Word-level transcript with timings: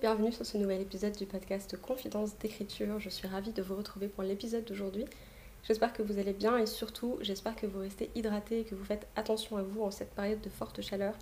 bienvenue 0.00 0.30
sur 0.30 0.46
ce 0.46 0.56
nouvel 0.56 0.80
épisode 0.80 1.16
du 1.16 1.26
podcast 1.26 1.76
Confidence 1.80 2.38
d'écriture. 2.38 3.00
Je 3.00 3.08
suis 3.08 3.26
ravie 3.26 3.50
de 3.50 3.62
vous 3.62 3.74
retrouver 3.74 4.06
pour 4.06 4.22
l'épisode 4.22 4.64
d'aujourd'hui. 4.64 5.04
J'espère 5.64 5.92
que 5.92 6.02
vous 6.02 6.20
allez 6.20 6.34
bien 6.34 6.56
et 6.56 6.66
surtout, 6.66 7.18
j'espère 7.20 7.56
que 7.56 7.66
vous 7.66 7.80
restez 7.80 8.08
hydraté 8.14 8.60
et 8.60 8.64
que 8.64 8.76
vous 8.76 8.84
faites 8.84 9.08
attention 9.16 9.56
à 9.56 9.62
vous 9.62 9.82
en 9.82 9.90
cette 9.90 10.14
période 10.14 10.40
de 10.40 10.50
forte 10.50 10.82
chaleur. 10.82 11.14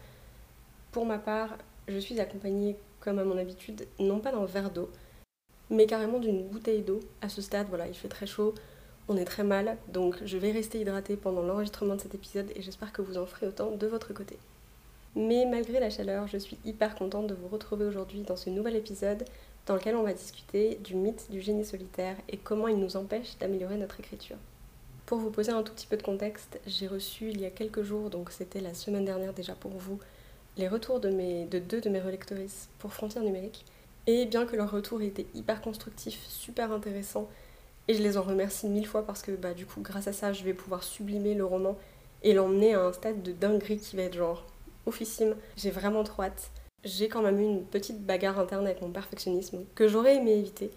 Pour 0.93 1.07
ma 1.07 1.19
part, 1.19 1.57
je 1.89 1.97
suis 1.97 2.21
accompagnée, 2.21 2.77
comme 3.01 3.19
à 3.19 3.25
mon 3.25 3.39
habitude, 3.39 3.87
non 3.99 4.21
pas 4.21 4.33
d'un 4.33 4.45
verre 4.45 4.71
d'eau, 4.71 4.91
mais 5.71 5.87
carrément 5.87 6.19
d'une 6.19 6.47
bouteille 6.47 6.83
d'eau. 6.83 7.01
À 7.23 7.31
ce 7.31 7.41
stade, 7.41 7.69
voilà, 7.71 7.89
il 7.89 7.95
fait 7.95 8.09
très 8.09 8.27
chaud, 8.27 8.53
on 9.09 9.17
est 9.17 9.25
très 9.25 9.45
mal, 9.45 9.79
donc 9.89 10.17
je 10.23 10.37
vais 10.37 10.53
rester 10.53 10.81
hydratée 10.81 11.17
pendant 11.17 11.43
l'enregistrement 11.43 11.97
de 11.97 12.03
cet 12.03 12.15
épisode 12.15 12.53
et 12.55 12.61
j'espère 12.61 12.93
que 12.93 13.01
vous 13.01 13.17
en 13.17 13.25
ferez 13.25 13.47
autant 13.47 13.71
de 13.71 13.87
votre 13.87 14.13
côté. 14.13 14.37
Mais 15.17 15.47
malgré 15.47 15.81
la 15.81 15.89
chaleur, 15.89 16.27
je 16.27 16.37
suis 16.37 16.59
hyper 16.67 16.95
contente 16.95 17.27
de 17.27 17.35
vous 17.35 17.49
retrouver 17.49 17.87
aujourd'hui 17.87 18.21
dans 18.21 18.37
ce 18.37 18.51
nouvel 18.51 18.77
épisode 18.77 19.25
dans 19.65 19.75
lequel 19.75 19.97
on 19.97 20.03
va 20.03 20.13
discuter 20.13 20.79
du 20.85 20.95
mythe 20.95 21.31
du 21.31 21.41
génie 21.41 21.65
solitaire 21.65 22.17
et 22.29 22.37
comment 22.37 22.69
il 22.69 22.77
nous 22.77 22.99
empêche 22.99 23.39
d'améliorer 23.39 23.79
notre 23.79 23.99
écriture. 23.99 24.37
Pour 25.07 25.19
vous 25.19 25.31
poser 25.31 25.53
un 25.53 25.63
tout 25.63 25.73
petit 25.73 25.87
peu 25.87 25.97
de 25.97 26.03
contexte, 26.03 26.61
j'ai 26.67 26.87
reçu 26.87 27.31
il 27.31 27.41
y 27.41 27.47
a 27.47 27.51
quelques 27.51 27.83
jours, 27.83 28.11
donc 28.11 28.31
c'était 28.31 28.61
la 28.61 28.75
semaine 28.75 29.07
dernière 29.07 29.33
déjà 29.33 29.55
pour 29.55 29.71
vous, 29.71 29.99
les 30.59 30.69
retours 30.69 31.01
de, 31.01 31.09
deux 31.59 31.81
de 31.81 31.89
mes 31.89 32.01
relectrices 32.01 32.69
pour 32.79 32.93
Frontières 32.93 33.25
numériques. 33.25 33.65
Et 34.07 34.27
bien 34.27 34.45
que 34.45 34.55
leur 34.55 34.71
retour 34.71 35.01
était 35.01 35.27
hyper 35.35 35.63
constructif, 35.63 36.27
super 36.29 36.73
intéressant, 36.73 37.27
et 37.89 37.95
je 37.95 38.03
les 38.03 38.19
en 38.19 38.23
remercie 38.23 38.69
mille 38.69 38.87
fois 38.87 39.07
parce 39.07 39.23
que 39.23 39.33
bah, 39.33 39.55
du 39.55 39.65
coup, 39.65 39.81
grâce 39.81 40.09
à 40.09 40.13
ça, 40.13 40.35
je 40.35 40.45
vais 40.45 40.55
pouvoir 40.55 40.85
sublimer 40.85 41.35
le 41.35 41.45
roman 41.45 41.79
et 42.23 42.35
l'emmener 42.35 42.75
à 42.75 42.83
un 42.83 42.93
stade 42.93 43.23
de 43.23 43.33
dinguerie 43.33 43.79
qui 43.79 43.97
va 43.97 44.03
être 44.03 44.17
genre 44.17 44.45
oufissime. 44.87 45.35
J'ai 45.57 45.71
vraiment 45.71 46.05
trop 46.05 46.23
hâte. 46.23 46.51
J'ai 46.85 47.09
quand 47.09 47.23
même 47.23 47.41
eu 47.41 47.45
une 47.45 47.65
petite 47.65 48.05
bagarre 48.05 48.39
interne 48.39 48.65
avec 48.67 48.81
mon 48.81 48.91
perfectionnisme 48.91 49.65
que 49.75 49.89
j'aurais 49.89 50.17
aimé 50.17 50.33
éviter. 50.33 50.71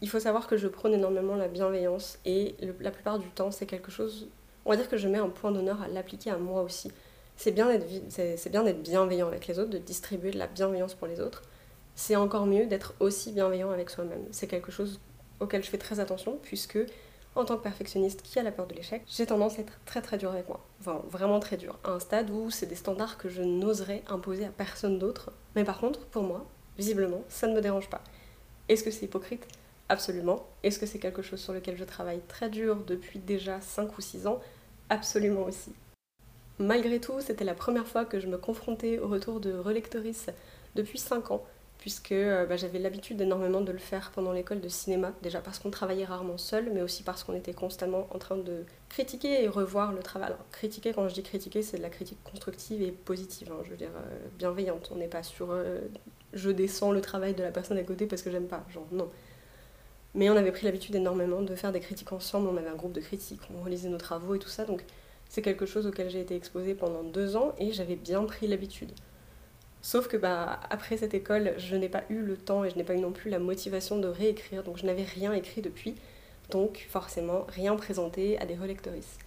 Il 0.00 0.08
faut 0.08 0.18
savoir 0.18 0.48
que 0.48 0.56
je 0.56 0.66
prône 0.66 0.94
énormément 0.94 1.36
la 1.36 1.46
bienveillance 1.46 2.18
et 2.24 2.56
la 2.80 2.90
plupart 2.90 3.20
du 3.20 3.28
temps, 3.28 3.52
c'est 3.52 3.66
quelque 3.66 3.92
chose. 3.92 4.28
On 4.64 4.70
va 4.70 4.76
dire 4.76 4.88
que 4.88 4.96
je 4.96 5.08
mets 5.08 5.18
un 5.18 5.28
point 5.28 5.52
d'honneur 5.52 5.80
à 5.80 5.88
l'appliquer 5.88 6.30
à 6.30 6.38
moi 6.38 6.62
aussi. 6.62 6.90
C'est 7.36 7.52
bien 7.52 7.68
d'être 7.68 8.82
bienveillant 8.82 9.28
avec 9.28 9.46
les 9.46 9.58
autres, 9.58 9.70
de 9.70 9.78
distribuer 9.78 10.32
de 10.32 10.38
la 10.38 10.48
bienveillance 10.48 10.94
pour 10.94 11.06
les 11.06 11.20
autres. 11.20 11.42
C'est 11.94 12.16
encore 12.16 12.46
mieux 12.46 12.66
d'être 12.66 12.94
aussi 12.98 13.32
bienveillant 13.32 13.70
avec 13.70 13.90
soi-même. 13.90 14.24
C'est 14.32 14.48
quelque 14.48 14.72
chose 14.72 15.00
auquel 15.40 15.62
je 15.62 15.70
fais 15.70 15.78
très 15.78 16.00
attention 16.00 16.38
puisque 16.42 16.78
en 17.34 17.44
tant 17.44 17.56
que 17.56 17.62
perfectionniste 17.62 18.22
qui 18.22 18.38
a 18.38 18.42
la 18.42 18.52
peur 18.52 18.66
de 18.66 18.74
l'échec, 18.74 19.02
j'ai 19.08 19.26
tendance 19.26 19.58
à 19.58 19.62
être 19.62 19.78
très 19.86 20.02
très 20.02 20.18
dur 20.18 20.30
avec 20.30 20.48
moi. 20.48 20.60
Enfin, 20.80 21.02
vraiment 21.08 21.40
très 21.40 21.56
dur. 21.56 21.78
À 21.84 21.92
un 21.92 22.00
stade 22.00 22.30
où 22.30 22.50
c'est 22.50 22.66
des 22.66 22.74
standards 22.74 23.18
que 23.18 23.28
je 23.28 23.42
n'oserais 23.42 24.02
imposer 24.08 24.44
à 24.44 24.50
personne 24.50 24.98
d'autre. 24.98 25.32
Mais 25.54 25.64
par 25.64 25.78
contre, 25.78 26.00
pour 26.06 26.22
moi, 26.22 26.44
visiblement, 26.76 27.22
ça 27.28 27.46
ne 27.46 27.54
me 27.54 27.60
dérange 27.60 27.88
pas. 27.88 28.02
Est-ce 28.68 28.84
que 28.84 28.90
c'est 28.90 29.06
hypocrite? 29.06 29.46
Absolument. 29.88 30.46
Est-ce 30.62 30.78
que 30.78 30.86
c'est 30.86 30.98
quelque 30.98 31.22
chose 31.22 31.40
sur 31.40 31.52
lequel 31.52 31.76
je 31.76 31.84
travaille 31.84 32.20
très 32.28 32.48
dur 32.48 32.76
depuis 32.86 33.18
déjà 33.18 33.60
5 33.60 33.96
ou 33.96 34.00
6 34.00 34.26
ans? 34.26 34.40
Absolument 34.88 35.44
aussi. 35.44 35.72
Malgré 36.58 37.00
tout, 37.00 37.20
c'était 37.20 37.44
la 37.44 37.54
première 37.54 37.86
fois 37.86 38.04
que 38.04 38.20
je 38.20 38.26
me 38.26 38.38
confrontais 38.38 38.98
au 38.98 39.08
retour 39.08 39.40
de 39.40 39.52
relectrice 39.52 40.26
depuis 40.74 40.98
5 40.98 41.30
ans 41.30 41.44
puisque 41.82 42.12
euh, 42.12 42.46
bah, 42.46 42.56
j'avais 42.56 42.78
l'habitude 42.78 43.20
énormément 43.20 43.60
de 43.60 43.72
le 43.72 43.78
faire 43.78 44.12
pendant 44.14 44.30
l'école 44.30 44.60
de 44.60 44.68
cinéma, 44.68 45.12
déjà 45.20 45.40
parce 45.40 45.58
qu'on 45.58 45.70
travaillait 45.70 46.04
rarement 46.04 46.38
seul, 46.38 46.70
mais 46.72 46.80
aussi 46.80 47.02
parce 47.02 47.24
qu'on 47.24 47.34
était 47.34 47.54
constamment 47.54 48.06
en 48.12 48.18
train 48.20 48.36
de 48.36 48.64
critiquer 48.88 49.42
et 49.42 49.48
revoir 49.48 49.92
le 49.92 50.00
travail. 50.00 50.28
Alors, 50.28 50.38
critiquer, 50.52 50.92
quand 50.92 51.08
je 51.08 51.14
dis 51.14 51.24
critiquer, 51.24 51.60
c'est 51.60 51.78
de 51.78 51.82
la 51.82 51.90
critique 51.90 52.22
constructive 52.22 52.80
et 52.82 52.92
positive, 52.92 53.50
hein, 53.50 53.60
je 53.64 53.70
veux 53.70 53.76
dire 53.76 53.90
euh, 53.96 54.28
bienveillante. 54.38 54.90
On 54.94 54.96
n'est 54.96 55.08
pas 55.08 55.24
sur 55.24 55.50
euh, 55.50 55.80
je 56.34 56.50
descends 56.50 56.92
le 56.92 57.00
travail 57.00 57.34
de 57.34 57.42
la 57.42 57.50
personne 57.50 57.78
à 57.78 57.82
côté 57.82 58.06
parce 58.06 58.22
que 58.22 58.30
j'aime 58.30 58.46
pas, 58.46 58.64
genre 58.72 58.86
non. 58.92 59.10
Mais 60.14 60.30
on 60.30 60.36
avait 60.36 60.52
pris 60.52 60.66
l'habitude 60.66 60.94
énormément 60.94 61.42
de 61.42 61.54
faire 61.56 61.72
des 61.72 61.80
critiques 61.80 62.12
ensemble, 62.12 62.46
on 62.46 62.56
avait 62.58 62.70
un 62.70 62.76
groupe 62.76 62.92
de 62.92 63.00
critiques, 63.00 63.40
on 63.58 63.60
relisait 63.60 63.88
nos 63.88 63.98
travaux 63.98 64.36
et 64.36 64.38
tout 64.38 64.48
ça, 64.48 64.64
donc 64.64 64.84
c'est 65.28 65.42
quelque 65.42 65.66
chose 65.66 65.88
auquel 65.88 66.10
j'ai 66.10 66.20
été 66.20 66.36
exposée 66.36 66.76
pendant 66.76 67.02
deux 67.02 67.34
ans 67.34 67.56
et 67.58 67.72
j'avais 67.72 67.96
bien 67.96 68.22
pris 68.22 68.46
l'habitude. 68.46 68.92
Sauf 69.82 70.06
que 70.06 70.16
bah, 70.16 70.60
après 70.70 70.96
cette 70.96 71.12
école, 71.12 71.54
je 71.58 71.74
n'ai 71.74 71.88
pas 71.88 72.04
eu 72.08 72.20
le 72.20 72.36
temps 72.36 72.64
et 72.64 72.70
je 72.70 72.76
n'ai 72.76 72.84
pas 72.84 72.94
eu 72.94 73.00
non 73.00 73.10
plus 73.10 73.30
la 73.30 73.40
motivation 73.40 73.98
de 73.98 74.06
réécrire, 74.06 74.62
donc 74.62 74.78
je 74.78 74.86
n'avais 74.86 75.02
rien 75.02 75.32
écrit 75.32 75.60
depuis, 75.60 75.96
donc 76.50 76.86
forcément 76.88 77.44
rien 77.48 77.74
présenté 77.74 78.38
à 78.38 78.46
des 78.46 78.54
relectrices. 78.54 79.18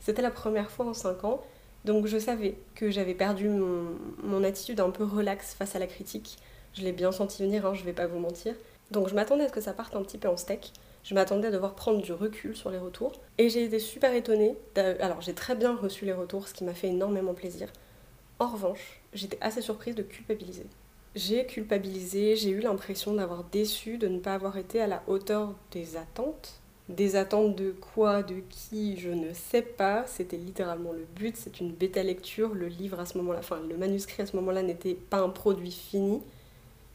C'était 0.00 0.20
la 0.20 0.30
première 0.30 0.70
fois 0.70 0.86
en 0.86 0.92
5 0.92 1.24
ans, 1.24 1.42
donc 1.86 2.06
je 2.06 2.18
savais 2.18 2.56
que 2.74 2.90
j'avais 2.90 3.14
perdu 3.14 3.48
mon, 3.48 4.44
attitude 4.44 4.80
un 4.80 4.90
peu 4.90 5.04
relaxe 5.04 5.54
face 5.54 5.74
à 5.76 5.78
la 5.78 5.86
critique. 5.86 6.36
Je 6.74 6.82
l'ai 6.82 6.92
bien 6.92 7.10
senti 7.10 7.42
venir, 7.42 7.64
hein, 7.64 7.74
je 7.74 7.82
vais 7.82 7.92
pas 7.94 8.06
vous 8.06 8.18
mentir. 8.18 8.54
Donc 8.90 9.08
je 9.08 9.14
m'attendais 9.14 9.44
à 9.44 9.48
ce 9.48 9.52
que 9.52 9.60
ça 9.60 9.72
parte 9.72 9.96
un 9.96 10.02
petit 10.02 10.18
peu 10.18 10.28
en 10.28 10.36
steak. 10.36 10.72
Je 11.04 11.14
m'attendais 11.14 11.48
à 11.48 11.50
devoir 11.50 11.74
prendre 11.74 12.02
du 12.02 12.12
recul 12.12 12.54
sur 12.54 12.70
les 12.70 12.78
retours. 12.78 13.12
Et 13.38 13.48
j'ai 13.48 13.64
été 13.64 13.78
super 13.78 14.12
étonnée. 14.14 14.56
Alors 15.00 15.22
j'ai 15.22 15.34
très 15.34 15.54
bien 15.54 15.74
reçu 15.74 16.04
les 16.04 16.12
retours, 16.12 16.48
ce 16.48 16.54
qui 16.54 16.64
m'a 16.64 16.74
fait 16.74 16.88
énormément 16.88 17.34
plaisir. 17.34 17.68
En 18.38 18.48
revanche, 18.48 19.01
j'étais 19.12 19.38
assez 19.40 19.62
surprise 19.62 19.94
de 19.94 20.02
culpabiliser. 20.02 20.66
J'ai 21.14 21.44
culpabilisé, 21.44 22.36
j'ai 22.36 22.50
eu 22.50 22.60
l'impression 22.60 23.14
d'avoir 23.14 23.44
déçu, 23.44 23.98
de 23.98 24.08
ne 24.08 24.18
pas 24.18 24.34
avoir 24.34 24.56
été 24.56 24.80
à 24.80 24.86
la 24.86 25.02
hauteur 25.06 25.54
des 25.70 25.96
attentes. 25.96 26.54
Des 26.88 27.16
attentes 27.16 27.54
de 27.54 27.72
quoi, 27.72 28.22
de 28.22 28.36
qui, 28.48 28.98
je 28.98 29.10
ne 29.10 29.32
sais 29.34 29.62
pas. 29.62 30.04
C'était 30.06 30.36
littéralement 30.36 30.92
le 30.92 31.06
but, 31.14 31.36
c'est 31.36 31.60
une 31.60 31.72
bêta 31.72 32.02
lecture. 32.02 32.54
Le 32.54 32.66
livre 32.66 32.98
à 32.98 33.06
ce 33.06 33.18
moment-là, 33.18 33.40
enfin 33.40 33.60
le 33.68 33.76
manuscrit 33.76 34.22
à 34.22 34.26
ce 34.26 34.36
moment-là 34.36 34.62
n'était 34.62 34.94
pas 34.94 35.18
un 35.18 35.28
produit 35.28 35.70
fini. 35.70 36.22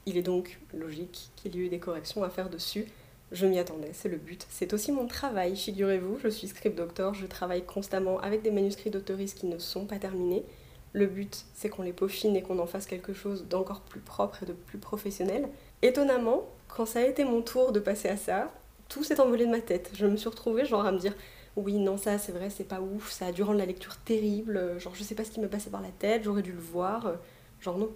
Il 0.05 0.17
est 0.17 0.23
donc 0.23 0.59
logique 0.73 1.29
qu'il 1.35 1.55
y 1.55 1.59
ait 1.59 1.66
eu 1.66 1.69
des 1.69 1.79
corrections 1.79 2.23
à 2.23 2.29
faire 2.29 2.49
dessus. 2.49 2.85
Je 3.31 3.45
m'y 3.45 3.59
attendais, 3.59 3.91
c'est 3.94 4.09
le 4.09 4.17
but. 4.17 4.47
C'est 4.49 4.73
aussi 4.73 4.91
mon 4.91 5.05
travail, 5.05 5.55
figurez-vous. 5.55 6.17
Je 6.23 6.29
suis 6.29 6.47
script 6.47 6.78
doctor, 6.78 7.13
je 7.13 7.25
travaille 7.25 7.63
constamment 7.63 8.19
avec 8.19 8.41
des 8.41 8.51
manuscrits 8.51 8.89
d'autoristes 8.89 9.38
qui 9.38 9.47
ne 9.47 9.57
sont 9.59 9.85
pas 9.85 9.99
terminés. 9.99 10.44
Le 10.93 11.05
but, 11.05 11.45
c'est 11.53 11.69
qu'on 11.69 11.83
les 11.83 11.93
peaufine 11.93 12.35
et 12.35 12.41
qu'on 12.41 12.59
en 12.59 12.65
fasse 12.65 12.85
quelque 12.85 13.13
chose 13.13 13.45
d'encore 13.47 13.81
plus 13.81 13.99
propre 13.99 14.43
et 14.43 14.45
de 14.45 14.53
plus 14.53 14.77
professionnel. 14.77 15.49
Étonnamment, 15.81 16.47
quand 16.67 16.85
ça 16.85 16.99
a 16.99 17.03
été 17.03 17.23
mon 17.23 17.41
tour 17.41 17.71
de 17.71 17.79
passer 17.79 18.09
à 18.09 18.17
ça, 18.17 18.51
tout 18.89 19.03
s'est 19.03 19.19
envolé 19.19 19.45
de 19.45 19.51
ma 19.51 19.61
tête. 19.61 19.91
Je 19.93 20.05
me 20.05 20.15
suis 20.17 20.29
retrouvée 20.29 20.65
genre 20.65 20.85
à 20.85 20.91
me 20.91 20.97
dire 20.97 21.13
oui, 21.55 21.73
non, 21.73 21.97
ça 21.97 22.17
c'est 22.17 22.31
vrai, 22.31 22.49
c'est 22.49 22.63
pas 22.63 22.81
ouf, 22.81 23.11
ça 23.11 23.27
a 23.27 23.31
dû 23.31 23.41
rendre 23.43 23.57
la 23.57 23.65
lecture 23.65 23.97
terrible, 23.97 24.79
genre 24.79 24.93
je 24.95 25.03
sais 25.03 25.15
pas 25.15 25.23
ce 25.23 25.31
qui 25.31 25.39
me 25.39 25.47
passait 25.47 25.71
par 25.71 25.81
la 25.81 25.89
tête, 25.89 26.23
j'aurais 26.23 26.43
dû 26.43 26.51
le 26.51 26.59
voir. 26.59 27.13
Genre 27.61 27.77
non. 27.77 27.89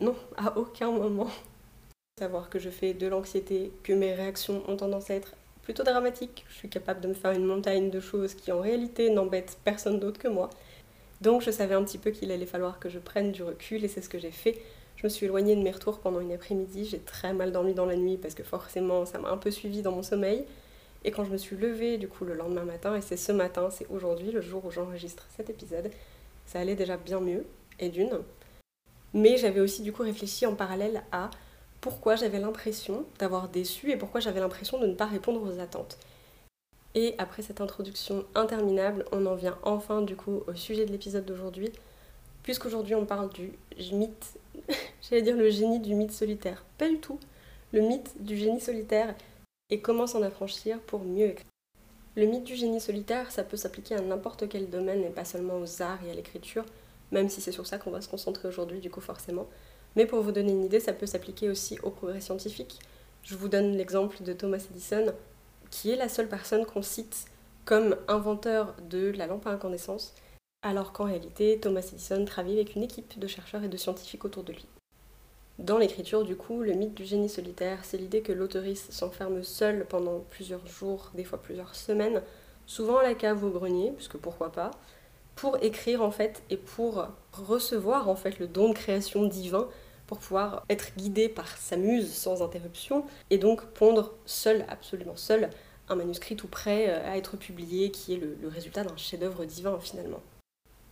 Non, 0.00 0.14
à 0.36 0.56
aucun 0.56 0.90
moment. 0.92 1.28
Savoir 2.18 2.50
que 2.50 2.58
je 2.58 2.70
fais 2.70 2.94
de 2.94 3.06
l'anxiété, 3.06 3.72
que 3.82 3.92
mes 3.92 4.14
réactions 4.14 4.62
ont 4.68 4.76
tendance 4.76 5.10
à 5.10 5.14
être 5.14 5.34
plutôt 5.62 5.82
dramatiques, 5.82 6.46
je 6.48 6.54
suis 6.54 6.68
capable 6.68 7.00
de 7.00 7.08
me 7.08 7.14
faire 7.14 7.32
une 7.32 7.44
montagne 7.44 7.90
de 7.90 8.00
choses 8.00 8.34
qui 8.34 8.52
en 8.52 8.60
réalité 8.60 9.10
n'embêtent 9.10 9.58
personne 9.64 9.98
d'autre 10.00 10.18
que 10.18 10.28
moi. 10.28 10.50
Donc 11.20 11.42
je 11.42 11.50
savais 11.50 11.74
un 11.74 11.84
petit 11.84 11.98
peu 11.98 12.10
qu'il 12.10 12.30
allait 12.30 12.46
falloir 12.46 12.78
que 12.78 12.88
je 12.88 12.98
prenne 12.98 13.32
du 13.32 13.42
recul 13.42 13.84
et 13.84 13.88
c'est 13.88 14.02
ce 14.02 14.08
que 14.08 14.18
j'ai 14.18 14.30
fait. 14.30 14.60
Je 14.96 15.04
me 15.04 15.08
suis 15.08 15.26
éloignée 15.26 15.56
de 15.56 15.62
mes 15.62 15.70
retours 15.70 16.00
pendant 16.00 16.20
une 16.20 16.32
après-midi, 16.32 16.84
j'ai 16.84 16.98
très 16.98 17.32
mal 17.32 17.52
dormi 17.52 17.74
dans 17.74 17.86
la 17.86 17.96
nuit 17.96 18.16
parce 18.16 18.34
que 18.34 18.42
forcément 18.42 19.04
ça 19.04 19.18
m'a 19.18 19.30
un 19.30 19.36
peu 19.36 19.50
suivi 19.50 19.82
dans 19.82 19.92
mon 19.92 20.02
sommeil. 20.02 20.44
Et 21.04 21.10
quand 21.10 21.24
je 21.24 21.30
me 21.30 21.36
suis 21.36 21.56
levée 21.56 21.98
du 21.98 22.08
coup 22.08 22.24
le 22.24 22.34
lendemain 22.34 22.64
matin, 22.64 22.96
et 22.96 23.00
c'est 23.00 23.16
ce 23.16 23.32
matin, 23.32 23.70
c'est 23.70 23.86
aujourd'hui, 23.88 24.32
le 24.32 24.40
jour 24.40 24.64
où 24.64 24.70
j'enregistre 24.70 25.26
cet 25.36 25.48
épisode, 25.48 25.90
ça 26.46 26.58
allait 26.58 26.74
déjà 26.74 26.96
bien 26.96 27.20
mieux, 27.20 27.44
et 27.78 27.88
d'une. 27.88 28.18
Mais 29.14 29.36
j'avais 29.36 29.60
aussi 29.60 29.82
du 29.82 29.92
coup 29.92 30.02
réfléchi 30.02 30.44
en 30.46 30.54
parallèle 30.54 31.02
à 31.12 31.30
pourquoi 31.80 32.16
j'avais 32.16 32.40
l'impression 32.40 33.04
d'avoir 33.18 33.48
déçu 33.48 33.90
et 33.90 33.96
pourquoi 33.96 34.20
j'avais 34.20 34.40
l'impression 34.40 34.78
de 34.80 34.86
ne 34.86 34.94
pas 34.94 35.06
répondre 35.06 35.40
aux 35.42 35.60
attentes. 35.60 35.98
Et 37.00 37.14
après 37.18 37.42
cette 37.42 37.60
introduction 37.60 38.24
interminable, 38.34 39.04
on 39.12 39.24
en 39.26 39.36
vient 39.36 39.56
enfin 39.62 40.02
du 40.02 40.16
coup 40.16 40.42
au 40.48 40.54
sujet 40.54 40.84
de 40.84 40.90
l'épisode 40.90 41.24
d'aujourd'hui, 41.24 41.70
puisqu'aujourd'hui 42.42 42.96
on 42.96 43.06
parle 43.06 43.30
du 43.30 43.52
mythe, 43.92 44.36
j'allais 45.00 45.22
dire 45.22 45.36
le 45.36 45.48
génie 45.48 45.78
du 45.78 45.94
mythe 45.94 46.10
solitaire. 46.10 46.64
Pas 46.76 46.88
du 46.88 46.98
tout. 46.98 47.20
Le 47.70 47.82
mythe 47.82 48.20
du 48.24 48.36
génie 48.36 48.60
solitaire 48.60 49.14
et 49.70 49.80
comment 49.80 50.08
s'en 50.08 50.22
affranchir 50.22 50.80
pour 50.80 51.04
mieux 51.04 51.26
écrire. 51.26 51.46
Le 52.16 52.26
mythe 52.26 52.42
du 52.42 52.56
génie 52.56 52.80
solitaire, 52.80 53.30
ça 53.30 53.44
peut 53.44 53.56
s'appliquer 53.56 53.94
à 53.94 54.00
n'importe 54.00 54.48
quel 54.48 54.68
domaine 54.68 55.04
et 55.04 55.10
pas 55.10 55.24
seulement 55.24 55.60
aux 55.60 55.80
arts 55.80 56.04
et 56.04 56.10
à 56.10 56.14
l'écriture, 56.14 56.64
même 57.12 57.28
si 57.28 57.40
c'est 57.40 57.52
sur 57.52 57.68
ça 57.68 57.78
qu'on 57.78 57.92
va 57.92 58.00
se 58.00 58.08
concentrer 58.08 58.48
aujourd'hui 58.48 58.80
du 58.80 58.90
coup 58.90 59.00
forcément. 59.00 59.46
Mais 59.94 60.04
pour 60.04 60.20
vous 60.20 60.32
donner 60.32 60.50
une 60.50 60.64
idée, 60.64 60.80
ça 60.80 60.92
peut 60.92 61.06
s'appliquer 61.06 61.48
aussi 61.48 61.78
au 61.84 61.90
progrès 61.90 62.20
scientifique, 62.20 62.80
Je 63.22 63.36
vous 63.36 63.48
donne 63.48 63.76
l'exemple 63.76 64.20
de 64.24 64.32
Thomas 64.32 64.66
Edison, 64.68 65.12
qui 65.70 65.90
est 65.90 65.96
la 65.96 66.08
seule 66.08 66.28
personne 66.28 66.66
qu'on 66.66 66.82
cite 66.82 67.26
comme 67.64 67.96
inventeur 68.08 68.74
de 68.88 69.10
la 69.10 69.26
lampe 69.26 69.46
à 69.46 69.50
incandescence, 69.50 70.14
alors 70.62 70.92
qu'en 70.92 71.04
réalité, 71.04 71.58
Thomas 71.60 71.88
Edison 71.92 72.24
travaillait 72.24 72.60
avec 72.60 72.74
une 72.74 72.82
équipe 72.82 73.18
de 73.18 73.26
chercheurs 73.26 73.62
et 73.62 73.68
de 73.68 73.76
scientifiques 73.76 74.24
autour 74.24 74.42
de 74.42 74.52
lui. 74.52 74.66
Dans 75.58 75.78
l'écriture, 75.78 76.24
du 76.24 76.36
coup, 76.36 76.62
le 76.62 76.72
mythe 76.72 76.94
du 76.94 77.04
génie 77.04 77.28
solitaire, 77.28 77.80
c'est 77.84 77.98
l'idée 77.98 78.22
que 78.22 78.32
l'autoriste 78.32 78.92
s'enferme 78.92 79.42
seul 79.42 79.86
pendant 79.88 80.20
plusieurs 80.30 80.66
jours, 80.66 81.10
des 81.14 81.24
fois 81.24 81.42
plusieurs 81.42 81.74
semaines, 81.74 82.22
souvent 82.66 82.98
à 82.98 83.02
la 83.02 83.14
cave 83.14 83.42
ou 83.42 83.48
au 83.48 83.50
grenier, 83.50 83.92
puisque 83.96 84.18
pourquoi 84.18 84.52
pas, 84.52 84.70
pour 85.34 85.62
écrire 85.62 86.02
en 86.02 86.10
fait 86.10 86.42
et 86.50 86.56
pour 86.56 87.06
recevoir 87.32 88.08
en 88.08 88.16
fait 88.16 88.38
le 88.38 88.46
don 88.46 88.70
de 88.70 88.74
création 88.74 89.26
divin 89.26 89.68
pour 90.08 90.18
pouvoir 90.18 90.64
être 90.68 90.92
guidé 90.96 91.28
par 91.28 91.56
sa 91.56 91.76
muse 91.76 92.12
sans 92.12 92.42
interruption 92.42 93.04
et 93.30 93.38
donc 93.38 93.64
pondre 93.66 94.14
seul, 94.26 94.64
absolument 94.68 95.16
seul, 95.16 95.50
un 95.88 95.94
manuscrit 95.94 96.34
tout 96.34 96.48
prêt 96.48 96.86
euh, 96.88 97.12
à 97.12 97.16
être 97.16 97.36
publié 97.36 97.92
qui 97.92 98.14
est 98.14 98.16
le, 98.16 98.36
le 98.42 98.48
résultat 98.48 98.82
d'un 98.82 98.96
chef-d'œuvre 98.96 99.44
divin 99.44 99.78
finalement. 99.78 100.20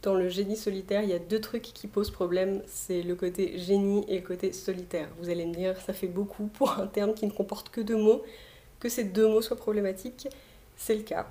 Dans 0.02 0.14
le 0.14 0.28
génie 0.28 0.56
solitaire, 0.56 1.02
il 1.02 1.08
y 1.08 1.14
a 1.14 1.18
deux 1.18 1.40
trucs 1.40 1.62
qui 1.62 1.88
posent 1.88 2.10
problème, 2.10 2.62
c'est 2.66 3.02
le 3.02 3.16
côté 3.16 3.58
génie 3.58 4.04
et 4.06 4.16
le 4.16 4.24
côté 4.24 4.52
solitaire. 4.52 5.08
Vous 5.18 5.30
allez 5.30 5.46
me 5.46 5.54
dire, 5.54 5.80
ça 5.80 5.92
fait 5.92 6.06
beaucoup 6.06 6.46
pour 6.46 6.72
un 6.78 6.86
terme 6.86 7.14
qui 7.14 7.26
ne 7.26 7.32
comporte 7.32 7.70
que 7.70 7.80
deux 7.80 7.96
mots, 7.96 8.22
que 8.78 8.88
ces 8.88 9.02
deux 9.02 9.26
mots 9.26 9.42
soient 9.42 9.56
problématiques, 9.56 10.28
c'est 10.76 10.94
le 10.94 11.02
cas. 11.02 11.26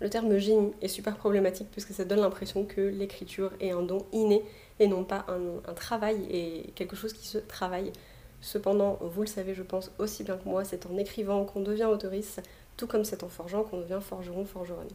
Le 0.00 0.10
terme 0.10 0.36
génie 0.36 0.72
est 0.82 0.88
super 0.88 1.16
problématique 1.16 1.68
puisque 1.70 1.92
ça 1.92 2.04
donne 2.04 2.20
l'impression 2.20 2.64
que 2.64 2.80
l'écriture 2.80 3.52
est 3.60 3.70
un 3.70 3.82
don 3.82 4.04
inné 4.12 4.42
et 4.78 4.88
non 4.88 5.04
pas 5.04 5.24
un, 5.28 5.72
travail 5.72 6.26
et 6.30 6.72
quelque 6.74 6.96
chose 6.96 7.14
qui 7.14 7.26
se 7.26 7.38
travaille. 7.38 7.92
Cependant, 8.42 8.98
vous 9.00 9.22
le 9.22 9.26
savez, 9.26 9.54
je 9.54 9.62
pense 9.62 9.90
aussi 9.98 10.22
bien 10.22 10.36
que 10.36 10.46
moi, 10.46 10.64
c'est 10.64 10.84
en 10.86 10.96
écrivant 10.98 11.44
qu'on 11.44 11.62
devient 11.62 11.86
autoriste, 11.86 12.42
tout 12.76 12.86
comme 12.86 13.04
c'est 13.04 13.24
en 13.24 13.28
forgeant 13.28 13.64
qu'on 13.64 13.80
devient 13.80 14.00
forgeron, 14.02 14.44
forgeronne. 14.44 14.88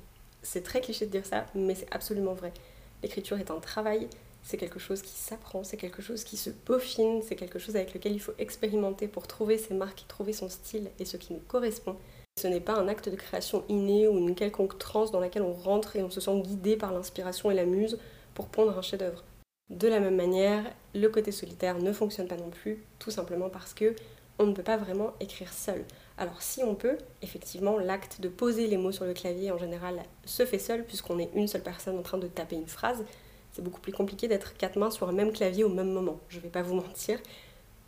C'est 0.44 0.62
très 0.62 0.82
cliché 0.82 1.08
de 1.08 1.12
dire 1.12 1.26
ça, 1.26 1.48
mais 1.56 1.74
c'est 1.74 1.92
absolument 1.92 2.34
vrai. 2.34 2.54
L'écriture 3.02 3.40
est 3.40 3.50
un 3.50 3.60
travail, 3.60 4.08
c'est 4.44 4.58
quelque 4.58 4.80
chose 4.80 5.02
qui 5.02 5.18
s'apprend, 5.18 5.64
c'est 5.64 5.78
quelque 5.78 6.04
chose 6.04 6.24
qui 6.24 6.38
se 6.38 6.52
peaufine, 6.52 7.22
c'est 7.24 7.36
quelque 7.36 7.58
chose 7.58 7.76
avec 7.76 7.96
lequel 7.96 8.14
il 8.14 8.22
faut 8.22 8.34
expérimenter 8.38 9.08
pour 9.08 9.26
trouver 9.26 9.58
ses 9.58 9.74
marques, 9.74 10.06
trouver 10.08 10.34
son 10.34 10.50
style 10.50 10.90
et 11.00 11.06
ce 11.06 11.18
qui 11.18 11.34
nous 11.34 11.42
correspond. 11.48 11.96
Ce 12.40 12.48
n'est 12.48 12.60
pas 12.60 12.74
un 12.74 12.88
acte 12.88 13.10
de 13.10 13.16
création 13.16 13.64
inné 13.70 14.08
ou 14.08 14.18
une 14.18 14.36
quelconque 14.36 14.78
transe 14.78 15.12
dans 15.12 15.20
laquelle 15.20 15.44
on 15.44 15.54
rentre 15.54 15.96
et 15.96 16.04
on 16.04 16.10
se 16.10 16.22
sent 16.22 16.42
guidé 16.42 16.76
par 16.78 16.94
l'inspiration 16.94 17.52
et 17.52 17.56
la 17.56 17.66
muse 17.66 18.00
pour 18.34 18.48
pondre 18.48 18.78
un 18.78 18.82
chef-d'œuvre. 18.82 19.24
De 19.70 19.88
la 19.88 20.00
même 20.00 20.16
manière, 20.16 20.64
le 20.94 21.08
côté 21.08 21.32
solitaire 21.32 21.80
ne 21.80 21.94
fonctionne 21.94 22.28
pas 22.28 22.38
non 22.38 22.50
plus, 22.50 22.84
tout 23.00 23.12
simplement 23.12 23.50
parce 23.50 23.74
que 23.74 23.96
on 24.40 24.48
ne 24.48 24.54
peut 24.54 24.64
pas 24.64 24.78
vraiment 24.78 25.14
écrire 25.20 25.54
seul. 25.54 25.86
Alors 26.18 26.42
si 26.42 26.64
on 26.64 26.76
peut, 26.76 26.98
effectivement, 27.22 27.78
l'acte 27.78 28.22
de 28.22 28.28
poser 28.28 28.68
les 28.68 28.78
mots 28.78 28.92
sur 28.92 29.06
le 29.06 29.14
clavier 29.14 29.52
en 29.52 29.58
général 29.58 30.02
se 30.26 30.46
fait 30.46 30.60
seul 30.60 30.84
puisqu'on 30.84 31.20
est 31.20 31.30
une 31.36 31.48
seule 31.48 31.64
personne 31.64 31.98
en 31.98 32.02
train 32.02 32.18
de 32.18 32.28
taper 32.28 32.56
une 32.56 32.68
phrase. 32.68 33.06
C'est 33.52 33.62
beaucoup 33.62 33.82
plus 33.82 33.94
compliqué 33.94 34.28
d'être 34.28 34.58
quatre 34.58 34.78
mains 34.78 34.92
sur 34.92 35.08
un 35.08 35.14
même 35.14 35.32
clavier 35.32 35.64
au 35.64 35.70
même 35.70 35.92
moment, 35.92 36.20
je 36.30 36.38
ne 36.38 36.44
vais 36.44 36.50
pas 36.50 36.64
vous 36.64 36.76
mentir. 36.88 37.20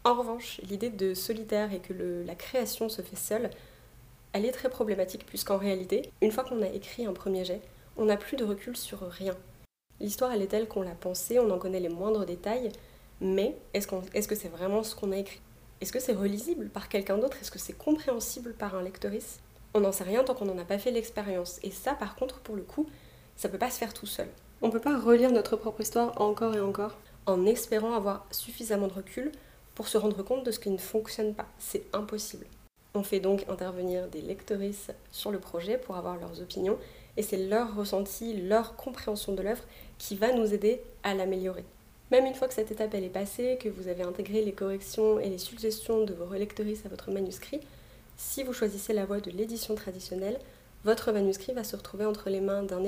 En 0.03 0.13
revanche, 0.15 0.59
l'idée 0.69 0.89
de 0.89 1.13
solitaire 1.13 1.73
et 1.73 1.79
que 1.79 1.93
la 2.25 2.35
création 2.35 2.89
se 2.89 3.01
fait 3.01 3.15
seule, 3.15 3.49
elle 4.33 4.45
est 4.45 4.51
très 4.51 4.69
problématique 4.69 5.25
puisqu'en 5.25 5.57
réalité, 5.57 6.09
une 6.21 6.31
fois 6.31 6.43
qu'on 6.43 6.61
a 6.61 6.67
écrit 6.67 7.05
un 7.05 7.13
premier 7.13 7.45
jet, 7.45 7.61
on 7.97 8.05
n'a 8.05 8.17
plus 8.17 8.35
de 8.35 8.43
recul 8.43 8.75
sur 8.75 8.99
rien. 9.01 9.35
L'histoire, 9.99 10.31
elle 10.31 10.41
est 10.41 10.47
telle 10.47 10.67
qu'on 10.67 10.81
l'a 10.81 10.95
pensée, 10.95 11.39
on 11.39 11.49
en 11.51 11.59
connaît 11.59 11.79
les 11.79 11.89
moindres 11.89 12.25
détails, 12.25 12.71
mais 13.21 13.55
est-ce, 13.73 13.87
que 13.87 14.35
c'est 14.35 14.49
vraiment 14.49 14.83
ce 14.83 14.95
qu'on 14.95 15.11
a 15.11 15.17
écrit? 15.17 15.39
Est-ce 15.79 15.93
que 15.93 15.99
c'est 15.99 16.13
relisible 16.13 16.69
par 16.69 16.89
quelqu'un 16.89 17.17
d'autre? 17.17 17.37
Est-ce 17.41 17.51
que 17.51 17.59
c'est 17.59 17.77
compréhensible 17.77 18.53
par 18.53 18.75
un 18.75 18.81
lectoriste? 18.81 19.39
On 19.73 19.81
n'en 19.81 19.91
sait 19.91 20.03
rien 20.03 20.23
tant 20.23 20.33
qu'on 20.33 20.45
n'en 20.45 20.57
a 20.57 20.65
pas 20.65 20.79
fait 20.79 20.91
l'expérience. 20.91 21.59
Et 21.63 21.71
ça, 21.71 21.93
par 21.93 22.15
contre, 22.15 22.39
pour 22.39 22.55
le 22.55 22.63
coup, 22.63 22.87
ça 23.35 23.49
peut 23.49 23.57
pas 23.57 23.69
se 23.69 23.77
faire 23.77 23.93
tout 23.93 24.05
seul. 24.05 24.27
On 24.61 24.69
peut 24.69 24.79
pas 24.79 24.99
relire 24.99 25.31
notre 25.31 25.55
propre 25.55 25.81
histoire 25.81 26.19
encore 26.21 26.55
et 26.55 26.61
encore 26.61 26.97
en 27.25 27.45
espérant 27.45 27.93
avoir 27.93 28.25
suffisamment 28.31 28.87
de 28.87 28.93
recul 28.93 29.31
pour 29.75 29.87
se 29.87 29.97
rendre 29.97 30.23
compte 30.23 30.45
de 30.45 30.51
ce 30.51 30.59
qui 30.59 30.69
ne 30.69 30.77
fonctionne 30.77 31.33
pas. 31.33 31.47
C'est 31.59 31.83
impossible. 31.93 32.45
On 32.95 33.01
fait 33.01 33.19
donc 33.19 33.45
intervenir 33.49 34.07
des 34.07 34.21
lectrices 34.21 34.91
sur 35.11 35.31
le 35.31 35.39
projet 35.39 35.79
pour 35.79 35.95
avoir 35.95 36.15
leurs 36.19 36.41
opinions 36.41 36.77
et 37.17 37.23
c'est 37.23 37.37
leur 37.37 37.75
ressenti, 37.75 38.39
leur 38.39 38.75
compréhension 38.75 39.33
de 39.33 39.41
l'œuvre 39.41 39.63
qui 39.97 40.15
va 40.15 40.31
nous 40.31 40.53
aider 40.53 40.79
à 41.01 41.15
l'améliorer. 41.15 41.65
Même 42.11 42.27
une 42.27 42.35
fois 42.35 42.47
que 42.47 42.53
cette 42.53 42.69
étape 42.69 42.93
est 42.93 43.09
passée, 43.09 43.57
que 43.59 43.67
vous 43.67 43.87
avez 43.87 44.03
intégré 44.03 44.43
les 44.43 44.51
corrections 44.51 45.19
et 45.19 45.27
les 45.27 45.39
suggestions 45.39 46.03
de 46.03 46.13
vos 46.13 46.25
relectrices 46.25 46.85
à 46.85 46.89
votre 46.89 47.09
manuscrit, 47.09 47.61
si 48.15 48.43
vous 48.43 48.53
choisissez 48.53 48.93
la 48.93 49.05
voie 49.05 49.21
de 49.21 49.31
l'édition 49.31 49.73
traditionnelle, 49.73 50.39
votre 50.83 51.11
manuscrit 51.11 51.53
va 51.53 51.63
se 51.63 51.75
retrouver 51.75 52.05
entre 52.05 52.29
les 52.29 52.41
mains 52.41 52.61
d'un 52.61 52.83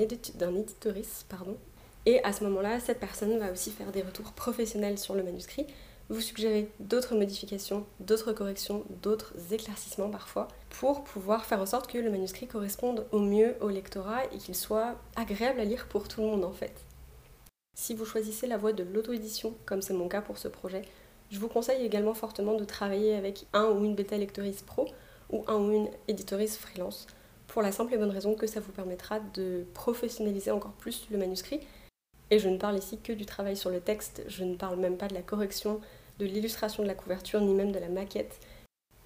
pardon, 1.28 1.56
et 2.04 2.22
à 2.22 2.32
ce 2.32 2.44
moment-là, 2.44 2.78
cette 2.78 3.00
personne 3.00 3.36
va 3.38 3.50
aussi 3.50 3.72
faire 3.72 3.90
des 3.90 4.02
retours 4.02 4.32
professionnels 4.32 4.98
sur 4.98 5.16
le 5.16 5.24
manuscrit 5.24 5.66
vous 6.08 6.20
suggérer 6.20 6.70
d'autres 6.78 7.14
modifications, 7.14 7.84
d'autres 8.00 8.32
corrections, 8.32 8.84
d'autres 9.02 9.34
éclaircissements 9.50 10.10
parfois, 10.10 10.48
pour 10.70 11.02
pouvoir 11.04 11.44
faire 11.44 11.60
en 11.60 11.66
sorte 11.66 11.90
que 11.90 11.98
le 11.98 12.10
manuscrit 12.10 12.46
corresponde 12.46 13.06
au 13.12 13.18
mieux 13.18 13.56
au 13.60 13.68
lectorat 13.68 14.24
et 14.32 14.38
qu'il 14.38 14.54
soit 14.54 14.94
agréable 15.16 15.60
à 15.60 15.64
lire 15.64 15.88
pour 15.88 16.08
tout 16.08 16.20
le 16.20 16.28
monde 16.28 16.44
en 16.44 16.52
fait. 16.52 16.84
Si 17.74 17.94
vous 17.94 18.04
choisissez 18.04 18.46
la 18.46 18.56
voie 18.56 18.72
de 18.72 18.84
l'auto-édition, 18.84 19.54
comme 19.66 19.82
c'est 19.82 19.94
mon 19.94 20.08
cas 20.08 20.22
pour 20.22 20.38
ce 20.38 20.48
projet, 20.48 20.82
je 21.30 21.38
vous 21.38 21.48
conseille 21.48 21.84
également 21.84 22.14
fortement 22.14 22.54
de 22.54 22.64
travailler 22.64 23.14
avec 23.14 23.46
un 23.52 23.66
ou 23.66 23.84
une 23.84 23.94
bêta 23.94 24.16
lectrice 24.16 24.62
pro 24.62 24.86
ou 25.30 25.44
un 25.48 25.56
ou 25.56 25.72
une 25.72 25.88
éditorice 26.06 26.56
freelance, 26.56 27.06
pour 27.48 27.62
la 27.62 27.72
simple 27.72 27.94
et 27.94 27.98
bonne 27.98 28.10
raison 28.10 28.34
que 28.34 28.46
ça 28.46 28.60
vous 28.60 28.72
permettra 28.72 29.20
de 29.34 29.64
professionnaliser 29.74 30.50
encore 30.50 30.72
plus 30.72 31.06
le 31.10 31.18
manuscrit 31.18 31.60
et 32.30 32.38
je 32.38 32.48
ne 32.48 32.58
parle 32.58 32.78
ici 32.78 32.98
que 32.98 33.12
du 33.12 33.26
travail 33.26 33.56
sur 33.56 33.70
le 33.70 33.80
texte, 33.80 34.22
je 34.28 34.44
ne 34.44 34.56
parle 34.56 34.78
même 34.78 34.96
pas 34.96 35.08
de 35.08 35.14
la 35.14 35.22
correction, 35.22 35.80
de 36.18 36.26
l'illustration 36.26 36.82
de 36.82 36.88
la 36.88 36.94
couverture, 36.94 37.40
ni 37.40 37.54
même 37.54 37.72
de 37.72 37.78
la 37.78 37.88
maquette, 37.88 38.40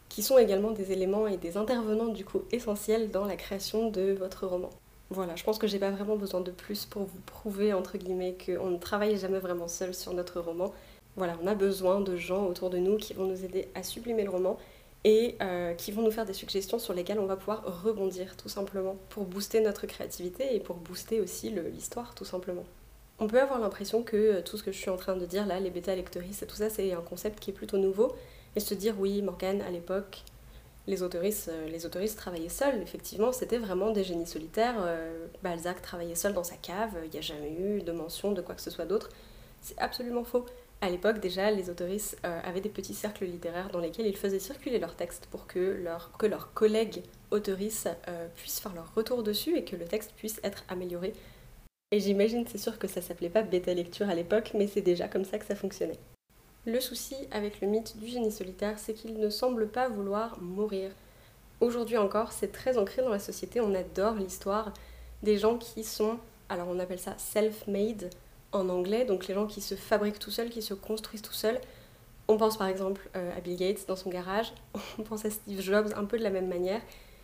qui 0.08 0.22
sont 0.22 0.38
également 0.38 0.70
des 0.70 0.92
éléments 0.92 1.26
et 1.26 1.36
des 1.36 1.56
intervenants 1.56 2.12
du 2.12 2.24
coup 2.24 2.42
essentiels 2.50 3.10
dans 3.10 3.24
la 3.24 3.36
création 3.36 3.90
de 3.90 4.12
votre 4.12 4.46
roman. 4.46 4.70
Voilà, 5.10 5.34
je 5.36 5.42
pense 5.42 5.58
que 5.58 5.66
j'ai 5.66 5.78
pas 5.78 5.90
vraiment 5.90 6.16
besoin 6.16 6.40
de 6.40 6.50
plus 6.50 6.86
pour 6.86 7.02
vous 7.02 7.20
prouver 7.26 7.72
entre 7.72 7.98
guillemets 7.98 8.36
qu'on 8.44 8.70
ne 8.70 8.78
travaille 8.78 9.18
jamais 9.18 9.38
vraiment 9.38 9.68
seul 9.68 9.92
sur 9.94 10.14
notre 10.14 10.40
roman. 10.40 10.72
Voilà, 11.16 11.36
on 11.42 11.46
a 11.46 11.54
besoin 11.54 12.00
de 12.00 12.16
gens 12.16 12.46
autour 12.46 12.70
de 12.70 12.78
nous 12.78 12.96
qui 12.96 13.14
vont 13.14 13.26
nous 13.26 13.44
aider 13.44 13.68
à 13.74 13.82
sublimer 13.82 14.22
le 14.22 14.30
roman 14.30 14.56
et 15.04 15.36
euh, 15.42 15.74
qui 15.74 15.92
vont 15.92 16.02
nous 16.02 16.10
faire 16.10 16.26
des 16.26 16.32
suggestions 16.32 16.78
sur 16.78 16.94
lesquelles 16.94 17.18
on 17.18 17.26
va 17.26 17.36
pouvoir 17.36 17.82
rebondir 17.82 18.36
tout 18.36 18.48
simplement 18.48 18.96
pour 19.08 19.24
booster 19.24 19.60
notre 19.60 19.86
créativité 19.86 20.54
et 20.54 20.60
pour 20.60 20.76
booster 20.76 21.20
aussi 21.20 21.50
l'histoire 21.50 22.14
tout 22.14 22.24
simplement. 22.24 22.64
On 23.22 23.26
peut 23.26 23.40
avoir 23.40 23.60
l'impression 23.60 24.02
que 24.02 24.16
euh, 24.16 24.42
tout 24.42 24.56
ce 24.56 24.62
que 24.62 24.72
je 24.72 24.78
suis 24.78 24.88
en 24.88 24.96
train 24.96 25.14
de 25.14 25.26
dire 25.26 25.46
là, 25.46 25.60
les 25.60 25.68
bêta 25.68 25.94
lectrices 25.94 26.42
et 26.42 26.46
tout 26.46 26.56
ça, 26.56 26.70
c'est 26.70 26.94
un 26.94 27.02
concept 27.02 27.38
qui 27.38 27.50
est 27.50 27.54
plutôt 27.54 27.76
nouveau. 27.76 28.16
Et 28.56 28.60
se 28.60 28.72
dire, 28.72 28.94
oui, 28.98 29.20
Morgane, 29.20 29.60
à 29.60 29.70
l'époque, 29.70 30.24
les 30.86 31.02
autoristes, 31.02 31.50
euh, 31.50 31.68
les 31.68 31.84
autoristes 31.84 32.16
travaillaient 32.16 32.48
seuls. 32.48 32.80
Effectivement, 32.80 33.30
c'était 33.30 33.58
vraiment 33.58 33.90
des 33.90 34.04
génies 34.04 34.26
solitaires. 34.26 34.76
Euh, 34.78 35.26
Balzac 35.42 35.82
travaillait 35.82 36.14
seul 36.14 36.32
dans 36.32 36.44
sa 36.44 36.56
cave, 36.56 36.96
il 37.04 37.10
n'y 37.10 37.18
a 37.18 37.20
jamais 37.20 37.52
eu 37.52 37.82
de 37.82 37.92
mention 37.92 38.32
de 38.32 38.40
quoi 38.40 38.54
que 38.54 38.62
ce 38.62 38.70
soit 38.70 38.86
d'autre. 38.86 39.10
C'est 39.60 39.78
absolument 39.78 40.24
faux. 40.24 40.46
À 40.80 40.88
l'époque, 40.88 41.20
déjà, 41.20 41.50
les 41.50 41.68
autoristes 41.68 42.16
avaient 42.22 42.62
des 42.62 42.70
petits 42.70 42.94
cercles 42.94 43.26
littéraires 43.26 43.68
dans 43.68 43.80
lesquels 43.80 44.06
ils 44.06 44.16
faisaient 44.16 44.38
circuler 44.38 44.78
leurs 44.78 44.96
textes 44.96 45.26
pour 45.26 45.46
que, 45.46 45.84
que 46.18 46.24
leurs 46.24 46.54
collègues 46.54 47.02
autoristes 47.30 47.90
puissent 48.34 48.60
faire 48.60 48.72
leur 48.72 48.94
retour 48.94 49.22
dessus 49.22 49.58
et 49.58 49.64
que 49.66 49.76
le 49.76 49.84
texte 49.84 50.14
puisse 50.16 50.40
être 50.42 50.64
amélioré 50.70 51.12
et 51.92 51.98
j'imagine, 51.98 52.44
c'est 52.46 52.58
sûr 52.58 52.78
que 52.78 52.86
ça 52.86 53.02
s'appelait 53.02 53.30
pas 53.30 53.42
bêta 53.42 53.74
lecture 53.74 54.08
à 54.08 54.14
l'époque, 54.14 54.52
mais 54.54 54.68
c'est 54.68 54.80
déjà 54.80 55.08
comme 55.08 55.24
ça 55.24 55.38
que 55.38 55.44
ça 55.44 55.56
fonctionnait. 55.56 55.98
Le 56.66 56.78
souci 56.78 57.16
avec 57.32 57.60
le 57.60 57.66
mythe 57.66 57.96
du 57.98 58.06
génie 58.06 58.30
solitaire, 58.30 58.78
c'est 58.78 58.94
qu'il 58.94 59.18
ne 59.18 59.30
semble 59.30 59.66
pas 59.66 59.88
vouloir 59.88 60.40
mourir. 60.40 60.90
Aujourd'hui 61.60 61.96
encore, 61.96 62.32
c'est 62.32 62.52
très 62.52 62.78
ancré 62.78 63.02
dans 63.02 63.08
la 63.08 63.18
société, 63.18 63.60
on 63.60 63.74
adore 63.74 64.14
l'histoire 64.14 64.72
des 65.22 65.36
gens 65.36 65.58
qui 65.58 65.82
sont, 65.82 66.18
alors 66.48 66.68
on 66.68 66.78
appelle 66.78 67.00
ça 67.00 67.14
self-made 67.18 68.10
en 68.52 68.68
anglais, 68.68 69.04
donc 69.04 69.26
les 69.26 69.34
gens 69.34 69.46
qui 69.46 69.60
se 69.60 69.74
fabriquent 69.74 70.18
tout 70.18 70.30
seuls, 70.30 70.50
qui 70.50 70.62
se 70.62 70.74
construisent 70.74 71.22
tout 71.22 71.32
seuls. 71.32 71.60
On 72.28 72.36
pense 72.36 72.56
par 72.56 72.68
exemple 72.68 73.08
euh, 73.16 73.36
à 73.36 73.40
Bill 73.40 73.56
Gates 73.56 73.86
dans 73.88 73.96
son 73.96 74.10
garage, 74.10 74.52
on 74.98 75.02
pense 75.02 75.24
à 75.24 75.30
Steve 75.30 75.60
Jobs 75.60 75.92
un 75.96 76.04
peu 76.04 76.18
de 76.18 76.22
la 76.22 76.30
même 76.30 76.48
manière, 76.48 76.80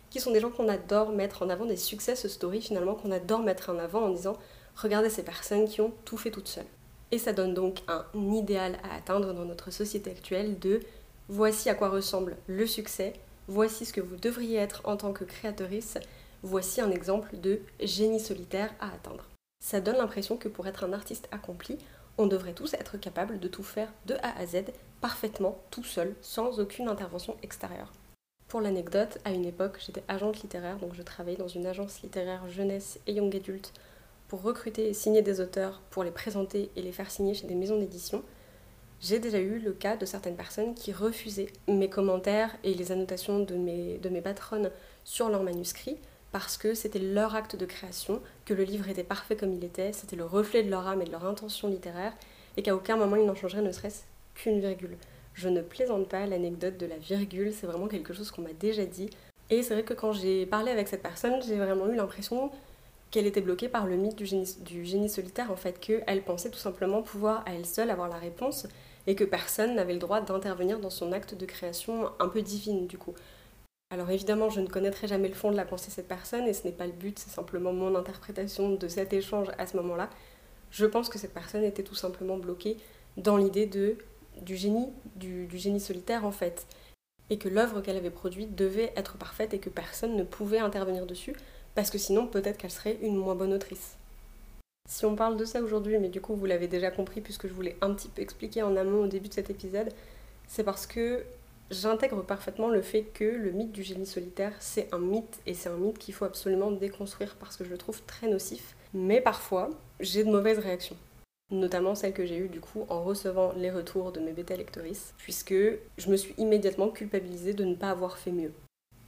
qui 0.09 0.19
sont 0.19 0.31
des 0.31 0.39
gens 0.39 0.49
qu'on 0.49 0.67
adore 0.67 1.11
mettre 1.11 1.43
en 1.43 1.49
avant, 1.49 1.65
des 1.65 1.77
success 1.77 2.27
stories 2.27 2.61
finalement 2.61 2.95
qu'on 2.95 3.11
adore 3.11 3.41
mettre 3.41 3.69
en 3.69 3.79
avant 3.79 4.01
en 4.01 4.09
disant 4.09 4.35
Regardez 4.77 5.09
ces 5.09 5.23
personnes 5.23 5.67
qui 5.67 5.81
ont 5.81 5.91
tout 6.05 6.17
fait 6.17 6.29
toutes 6.29 6.47
seules. 6.47 6.65
Et 7.11 7.17
ça 7.17 7.33
donne 7.33 7.53
donc 7.53 7.79
un 7.87 8.05
idéal 8.13 8.77
à 8.83 8.95
atteindre 8.95 9.33
dans 9.33 9.45
notre 9.45 9.71
société 9.71 10.11
actuelle 10.11 10.59
de 10.59 10.81
voici 11.29 11.69
à 11.69 11.73
quoi 11.73 11.89
ressemble 11.89 12.37
le 12.47 12.67
succès, 12.67 13.13
voici 13.47 13.85
ce 13.85 13.93
que 13.93 14.01
vous 14.01 14.17
devriez 14.17 14.57
être 14.57 14.81
en 14.83 14.95
tant 14.95 15.13
que 15.13 15.23
créatrice, 15.23 15.97
voici 16.43 16.79
un 16.79 16.91
exemple 16.91 17.37
de 17.37 17.61
génie 17.81 18.19
solitaire 18.19 18.73
à 18.79 18.93
atteindre. 18.93 19.25
Ça 19.63 19.81
donne 19.81 19.97
l'impression 19.97 20.37
que 20.37 20.47
pour 20.47 20.67
être 20.67 20.83
un 20.83 20.93
artiste 20.93 21.27
accompli, 21.31 21.79
on 22.19 22.27
devrait 22.27 22.53
tous 22.53 22.73
être 22.75 22.97
capables 22.97 23.39
de 23.39 23.47
tout 23.47 23.63
faire 23.63 23.91
de 24.05 24.15
A 24.15 24.37
à 24.37 24.45
Z 24.45 24.65
parfaitement 25.01 25.59
tout 25.71 25.83
seul, 25.83 26.13
sans 26.21 26.59
aucune 26.59 26.87
intervention 26.87 27.35
extérieure. 27.41 27.91
Pour 28.47 28.61
l'anecdote, 28.61 29.17
à 29.25 29.31
une 29.31 29.45
époque, 29.45 29.79
j'étais 29.83 30.03
agente 30.07 30.41
littéraire, 30.41 30.77
donc 30.77 30.93
je 30.93 31.01
travaillais 31.01 31.37
dans 31.37 31.47
une 31.47 31.65
agence 31.65 32.01
littéraire 32.01 32.47
jeunesse 32.47 32.99
et 33.07 33.13
young 33.13 33.35
adulte 33.35 33.73
pour 34.27 34.41
recruter 34.41 34.89
et 34.89 34.93
signer 34.93 35.21
des 35.21 35.39
auteurs, 35.39 35.81
pour 35.89 36.03
les 36.03 36.11
présenter 36.11 36.69
et 36.75 36.81
les 36.81 36.91
faire 36.91 37.11
signer 37.11 37.33
chez 37.33 37.47
des 37.47 37.55
maisons 37.55 37.79
d'édition. 37.79 38.23
J'ai 38.99 39.19
déjà 39.19 39.39
eu 39.39 39.59
le 39.59 39.73
cas 39.73 39.95
de 39.95 40.05
certaines 40.05 40.35
personnes 40.35 40.73
qui 40.73 40.91
refusaient 40.91 41.51
mes 41.67 41.89
commentaires 41.89 42.55
et 42.63 42.73
les 42.73 42.91
annotations 42.91 43.39
de 43.39 43.55
mes, 43.55 43.99
de 43.99 44.09
mes 44.09 44.21
patronnes 44.21 44.71
sur 45.03 45.29
leurs 45.29 45.43
manuscrits 45.43 45.97
parce 46.31 46.57
que 46.57 46.73
c'était 46.73 46.99
leur 46.99 47.35
acte 47.35 47.55
de 47.55 47.65
création, 47.65 48.21
que 48.45 48.53
le 48.53 48.63
livre 48.63 48.89
était 48.89 49.03
parfait 49.03 49.35
comme 49.35 49.53
il 49.53 49.63
était, 49.63 49.93
c'était 49.93 50.15
le 50.15 50.25
reflet 50.25 50.63
de 50.63 50.69
leur 50.69 50.87
âme 50.87 51.01
et 51.01 51.05
de 51.05 51.11
leur 51.11 51.25
intention 51.25 51.69
littéraire, 51.69 52.13
et 52.57 52.63
qu'à 52.63 52.75
aucun 52.75 52.97
moment 52.97 53.15
ils 53.15 53.25
n'en 53.25 53.35
changeraient 53.35 53.61
ne 53.61 53.71
serait-ce 53.71 54.03
qu'une 54.35 54.59
virgule. 54.59 54.97
Je 55.33 55.49
ne 55.49 55.61
plaisante 55.61 56.09
pas, 56.09 56.25
l'anecdote 56.25 56.77
de 56.77 56.85
la 56.85 56.97
virgule, 56.97 57.53
c'est 57.53 57.67
vraiment 57.67 57.87
quelque 57.87 58.13
chose 58.13 58.31
qu'on 58.31 58.41
m'a 58.41 58.53
déjà 58.53 58.85
dit. 58.85 59.09
Et 59.49 59.63
c'est 59.63 59.73
vrai 59.73 59.83
que 59.83 59.93
quand 59.93 60.11
j'ai 60.11 60.45
parlé 60.45 60.71
avec 60.71 60.87
cette 60.87 61.03
personne, 61.03 61.41
j'ai 61.47 61.55
vraiment 61.55 61.87
eu 61.87 61.95
l'impression 61.95 62.51
qu'elle 63.11 63.25
était 63.25 63.41
bloquée 63.41 63.69
par 63.69 63.87
le 63.87 63.95
mythe 63.95 64.15
du 64.15 64.25
génie, 64.85 65.09
solitaire, 65.09 65.51
en 65.51 65.55
fait, 65.55 65.79
qu'elle 65.79 66.23
pensait 66.23 66.49
tout 66.49 66.59
simplement 66.59 67.01
pouvoir 67.01 67.43
à 67.45 67.53
elle 67.53 67.65
seule 67.65 67.89
avoir 67.89 68.09
la 68.09 68.17
réponse 68.17 68.67
et 69.07 69.15
que 69.15 69.23
personne 69.23 69.75
n'avait 69.75 69.93
le 69.93 69.99
droit 69.99 70.21
d'intervenir 70.21 70.79
dans 70.79 70.89
son 70.89 71.13
acte 71.13 71.33
de 71.33 71.45
création 71.45 72.11
un 72.19 72.27
peu 72.27 72.41
divine 72.41 72.87
du 72.87 72.97
coup. 72.97 73.13
Alors 73.89 74.11
évidemment, 74.11 74.49
je 74.49 74.59
ne 74.59 74.67
connaîtrai 74.67 75.07
jamais 75.07 75.29
le 75.29 75.33
fond 75.33 75.49
de 75.49 75.55
la 75.55 75.63
pensée 75.63 75.87
de 75.87 75.93
cette 75.93 76.09
personne 76.09 76.45
et 76.45 76.51
ce 76.51 76.65
n'est 76.65 76.73
pas 76.73 76.85
le 76.85 76.91
but, 76.91 77.17
c'est 77.17 77.29
simplement 77.29 77.71
mon 77.71 77.95
interprétation 77.95 78.71
de 78.71 78.87
cet 78.89 79.13
échange 79.13 79.47
à 79.57 79.65
ce 79.65 79.77
moment-là. 79.77 80.09
Je 80.71 80.85
pense 80.85 81.07
que 81.07 81.17
cette 81.17 81.33
personne 81.33 81.63
était 81.63 81.83
tout 81.83 81.95
simplement 81.95 82.37
bloquée 82.37 82.75
dans 83.15 83.37
l'idée 83.37 83.65
de 83.65 83.97
du 84.41 84.55
génie, 84.55 84.89
du, 85.15 85.47
du 85.47 85.57
génie 85.57 85.79
solitaire 85.79 86.25
en 86.25 86.31
fait, 86.31 86.67
et 87.29 87.37
que 87.37 87.49
l'œuvre 87.49 87.81
qu'elle 87.81 87.97
avait 87.97 88.11
produite 88.11 88.55
devait 88.55 88.93
être 88.95 89.17
parfaite 89.17 89.53
et 89.53 89.59
que 89.59 89.69
personne 89.69 90.15
ne 90.15 90.23
pouvait 90.23 90.59
intervenir 90.59 91.05
dessus, 91.05 91.33
parce 91.77 91.91
que 91.91 91.99
sinon 91.99 92.25
peut-être 92.25 92.57
qu'elle 92.57 92.71
serait 92.71 92.97
une 93.03 93.15
moins 93.15 93.35
bonne 93.35 93.53
autrice. 93.53 93.97
Si 94.89 95.05
on 95.05 95.15
parle 95.15 95.37
de 95.37 95.45
ça 95.45 95.61
aujourd'hui, 95.61 95.99
mais 95.99 96.09
du 96.09 96.19
coup 96.19 96.33
vous 96.33 96.47
l'avez 96.47 96.67
déjà 96.67 96.89
compris 96.89 97.21
puisque 97.21 97.47
je 97.47 97.53
voulais 97.53 97.77
un 97.81 97.93
petit 97.93 98.07
peu 98.07 98.23
expliquer 98.23 98.63
en 98.63 98.75
amont 98.75 99.03
au 99.03 99.07
début 99.07 99.29
de 99.29 99.33
cet 99.35 99.51
épisode, 99.51 99.89
c'est 100.47 100.63
parce 100.63 100.87
que 100.87 101.23
j'intègre 101.69 102.23
parfaitement 102.23 102.69
le 102.69 102.81
fait 102.81 103.03
que 103.03 103.25
le 103.25 103.51
mythe 103.51 103.73
du 103.73 103.83
génie 103.83 104.07
solitaire, 104.07 104.53
c'est 104.59 104.91
un 104.91 104.97
mythe 104.97 105.37
et 105.45 105.53
c'est 105.53 105.69
un 105.69 105.77
mythe 105.77 105.99
qu'il 105.99 106.15
faut 106.15 106.25
absolument 106.25 106.71
déconstruire 106.71 107.35
parce 107.39 107.57
que 107.57 107.63
je 107.63 107.69
le 107.69 107.77
trouve 107.77 108.01
très 108.07 108.27
nocif. 108.27 108.75
Mais 108.95 109.21
parfois, 109.21 109.69
j'ai 109.99 110.23
de 110.23 110.31
mauvaises 110.31 110.57
réactions. 110.57 110.97
Notamment 111.51 111.93
celles 111.93 112.13
que 112.13 112.25
j'ai 112.25 112.39
eues 112.39 112.49
du 112.49 112.59
coup 112.59 112.87
en 112.89 113.03
recevant 113.03 113.53
les 113.55 113.69
retours 113.69 114.11
de 114.11 114.19
mes 114.19 114.31
bêta 114.31 114.55
lectrices, 114.55 115.13
puisque 115.19 115.53
je 115.53 116.09
me 116.09 116.17
suis 116.17 116.33
immédiatement 116.39 116.89
culpabilisée 116.89 117.53
de 117.53 117.65
ne 117.65 117.75
pas 117.75 117.91
avoir 117.91 118.17
fait 118.17 118.31
mieux. 118.31 118.51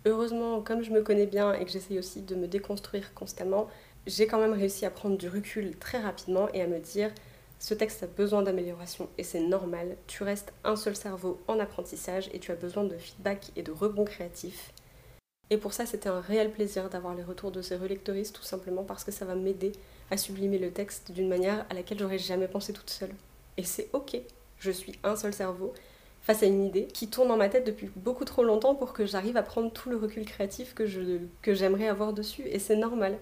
Heureusement, 0.06 0.62
comme 0.62 0.82
je 0.82 0.92
me 0.92 1.02
connais 1.02 1.26
bien 1.26 1.54
et 1.54 1.66
que 1.66 1.72
j'essaye 1.72 2.00
aussi 2.00 2.22
de 2.22 2.36
me 2.36 2.48
déconstruire 2.48 3.14
constamment, 3.14 3.68
j'ai 4.08 4.28
quand 4.28 4.40
même 4.40 4.54
réussi 4.54 4.86
à 4.86 4.90
prendre 4.90 5.18
du 5.18 5.28
recul 5.28 5.76
très 5.78 6.00
rapidement 6.00 6.48
et 6.54 6.62
à 6.62 6.68
me 6.68 6.80
dire 6.80 7.12
ce 7.60 7.74
texte 7.74 8.04
a 8.04 8.08
besoin 8.08 8.42
d'amélioration 8.42 9.10
et 9.18 9.24
c'est 9.24 9.42
normal. 9.42 9.98
Tu 10.08 10.24
restes 10.24 10.54
un 10.64 10.78
seul 10.78 10.96
cerveau 10.96 11.42
en 11.48 11.60
apprentissage 11.60 12.30
et 12.34 12.40
tu 12.40 12.52
as 12.52 12.56
besoin 12.56 12.86
de 12.86 12.98
feedback 12.98 13.52
et 13.58 13.64
de 13.64 13.72
rebond 13.72 14.06
créatif. 14.06 14.72
Et 15.50 15.58
pour 15.58 15.74
ça, 15.74 15.86
c'était 15.86 16.10
un 16.10 16.22
réel 16.22 16.52
plaisir 16.52 16.90
d'avoir 16.90 17.16
les 17.16 17.24
retours 17.24 17.52
de 17.52 17.62
ces 17.62 17.76
relectoristes, 17.76 18.36
tout 18.36 18.44
simplement 18.44 18.84
parce 18.84 19.04
que 19.04 19.12
ça 19.12 19.26
va 19.26 19.36
m'aider 19.36 19.74
à 20.12 20.16
sublimer 20.16 20.60
le 20.60 20.72
texte 20.72 21.12
d'une 21.12 21.28
manière 21.28 21.66
à 21.70 21.74
laquelle 21.74 22.00
j'aurais 22.00 22.20
jamais 22.20 22.48
pensé 22.48 22.72
toute 22.72 22.90
seule. 22.90 23.14
Et 23.58 23.64
c'est 23.64 23.90
ok, 23.92 24.18
je 24.60 24.72
suis 24.72 24.94
un 25.04 25.18
seul 25.18 25.34
cerveau 25.34 25.74
face 26.22 26.44
à 26.44 26.46
une 26.46 26.66
idée 26.66 26.86
qui 26.86 27.08
tourne 27.08 27.30
dans 27.30 27.38
ma 27.38 27.50
tête 27.50 27.66
depuis 27.66 27.90
beaucoup 27.96 28.26
trop 28.26 28.44
longtemps 28.44 28.76
pour 28.76 28.94
que 28.94 29.06
j'arrive 29.06 29.38
à 29.38 29.44
prendre 29.44 29.72
tout 29.72 29.90
le 29.90 29.98
recul 29.98 30.26
créatif 30.26 30.74
que, 30.74 30.84
que 31.42 31.54
j'aimerais 31.54 31.88
avoir 31.88 32.14
dessus, 32.14 32.44
et 32.46 32.60
c'est 32.60 32.76
normal. 32.76 33.18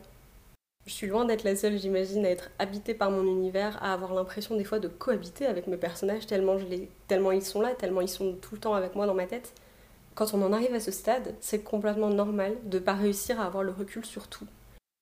Je 0.86 0.94
suis 0.94 1.08
loin 1.08 1.26
d'être 1.26 1.44
la 1.44 1.58
seule, 1.58 1.78
j'imagine, 1.78 2.26
à 2.26 2.30
être 2.30 2.50
habitée 2.60 2.94
par 2.94 3.12
mon 3.12 3.24
univers, 3.24 3.78
à 3.84 3.94
avoir 3.94 4.14
l'impression 4.14 4.56
des 4.56 4.64
fois 4.64 4.80
de 4.80 4.88
cohabiter 4.88 5.46
avec 5.46 5.68
mes 5.68 5.76
personnages 5.76 6.26
tellement, 6.26 6.58
je 6.58 6.66
les... 6.66 6.90
tellement 7.10 7.34
ils 7.34 7.44
sont 7.44 7.62
là, 7.62 7.76
tellement 7.76 8.00
ils 8.00 8.08
sont 8.08 8.36
tout 8.42 8.56
le 8.56 8.62
temps 8.62 8.74
avec 8.74 8.96
moi 8.96 9.06
dans 9.06 9.14
ma 9.14 9.26
tête. 9.26 9.54
Quand 10.16 10.34
on 10.34 10.42
en 10.42 10.54
arrive 10.54 10.74
à 10.74 10.80
ce 10.80 10.92
stade, 10.92 11.36
c'est 11.42 11.60
complètement 11.60 12.10
normal 12.10 12.56
de 12.64 12.80
pas 12.80 12.94
réussir 12.94 13.40
à 13.40 13.46
avoir 13.46 13.64
le 13.64 13.72
recul 13.72 14.06
sur 14.06 14.28
tout. 14.28 14.48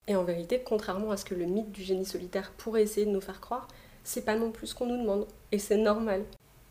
Et 0.08 0.16
en 0.16 0.24
vérité, 0.24 0.60
contrairement 0.64 1.12
à 1.12 1.16
ce 1.16 1.24
que 1.24 1.34
le 1.34 1.46
mythe 1.46 1.70
du 1.70 1.82
génie 1.82 2.04
solitaire 2.04 2.52
pourrait 2.58 2.82
essayer 2.82 3.06
de 3.06 3.12
nous 3.12 3.20
faire 3.20 3.40
croire, 3.40 3.68
c'est 4.04 4.24
pas 4.24 4.36
non 4.36 4.50
plus 4.50 4.66
ce 4.66 4.74
qu'on 4.74 4.86
nous 4.86 5.00
demande. 5.00 5.26
Et 5.52 5.58
c'est 5.58 5.78
normal. 5.78 6.24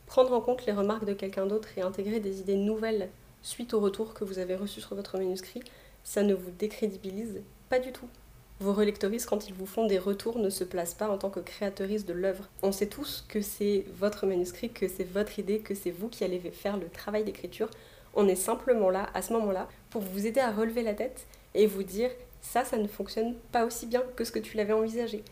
Prendre 0.05 0.33
en 0.33 0.41
compte 0.41 0.65
les 0.65 0.71
remarques 0.71 1.05
de 1.05 1.13
quelqu'un 1.13 1.45
d'autre 1.45 1.69
et 1.77 1.81
intégrer 1.81 2.19
des 2.19 2.39
idées 2.39 2.55
nouvelles 2.55 3.09
suite 3.41 3.73
au 3.73 3.79
retour 3.79 4.13
que 4.13 4.23
vous 4.23 4.39
avez 4.39 4.55
reçu 4.55 4.81
sur 4.81 4.95
votre 4.95 5.17
manuscrit, 5.17 5.61
ça 6.03 6.23
ne 6.23 6.33
vous 6.33 6.51
décrédibilise 6.51 7.41
pas 7.69 7.79
du 7.79 7.91
tout. 7.91 8.07
Vos 8.59 8.73
relectoristes, 8.73 9.27
quand 9.27 9.49
ils 9.49 9.53
vous 9.53 9.65
font 9.65 9.85
des 9.85 9.99
retours, 9.99 10.39
ne 10.39 10.49
se 10.49 10.63
placent 10.63 10.93
pas 10.93 11.09
en 11.09 11.17
tant 11.17 11.29
que 11.29 11.41
créatrice 11.41 12.05
de 12.05 12.13
l'œuvre. 12.13 12.47
On 12.63 12.71
sait 12.71 12.87
tous 12.87 13.25
que 13.27 13.41
c'est 13.41 13.85
votre 13.99 14.25
manuscrit, 14.25 14.69
que 14.69 14.87
c'est 14.87 15.03
votre 15.03 15.39
idée, 15.39 15.59
que 15.59 15.75
c'est 15.75 15.91
vous 15.91 16.07
qui 16.07 16.23
allez 16.23 16.39
faire 16.39 16.77
le 16.77 16.87
travail 16.87 17.23
d'écriture. 17.23 17.69
On 18.13 18.27
est 18.27 18.35
simplement 18.35 18.89
là, 18.89 19.09
à 19.13 19.21
ce 19.21 19.33
moment-là, 19.33 19.67
pour 19.89 20.01
vous 20.01 20.25
aider 20.25 20.39
à 20.39 20.51
relever 20.51 20.83
la 20.83 20.93
tête 20.93 21.27
et 21.53 21.67
vous 21.67 21.83
dire 21.83 22.11
ça, 22.41 22.63
ça 22.63 22.77
ne 22.77 22.87
fonctionne 22.87 23.35
pas 23.51 23.65
aussi 23.65 23.87
bien 23.87 24.03
que 24.15 24.23
ce 24.23 24.31
que 24.31 24.39
tu 24.39 24.55
l'avais 24.55 24.73
envisagé. 24.73 25.23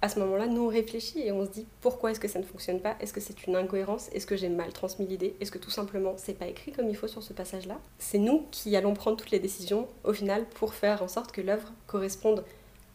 À 0.00 0.08
ce 0.08 0.20
moment-là, 0.20 0.46
nous 0.46 0.62
on 0.62 0.68
réfléchit 0.68 1.20
et 1.22 1.32
on 1.32 1.44
se 1.44 1.50
dit 1.50 1.66
pourquoi 1.80 2.12
est-ce 2.12 2.20
que 2.20 2.28
ça 2.28 2.38
ne 2.38 2.44
fonctionne 2.44 2.80
pas? 2.80 2.94
Est-ce 3.00 3.12
que 3.12 3.20
c'est 3.20 3.48
une 3.48 3.56
incohérence? 3.56 4.08
Est-ce 4.12 4.28
que 4.28 4.36
j'ai 4.36 4.48
mal 4.48 4.72
transmis 4.72 5.08
l'idée? 5.08 5.34
Est-ce 5.40 5.50
que 5.50 5.58
tout 5.58 5.70
simplement 5.70 6.14
c'est 6.16 6.38
pas 6.38 6.46
écrit 6.46 6.70
comme 6.70 6.88
il 6.88 6.94
faut 6.94 7.08
sur 7.08 7.20
ce 7.20 7.32
passage-là? 7.32 7.80
C'est 7.98 8.18
nous 8.18 8.46
qui 8.52 8.76
allons 8.76 8.94
prendre 8.94 9.16
toutes 9.16 9.32
les 9.32 9.40
décisions 9.40 9.88
au 10.04 10.12
final 10.12 10.46
pour 10.54 10.74
faire 10.74 11.02
en 11.02 11.08
sorte 11.08 11.32
que 11.32 11.40
l'œuvre 11.40 11.72
corresponde 11.88 12.44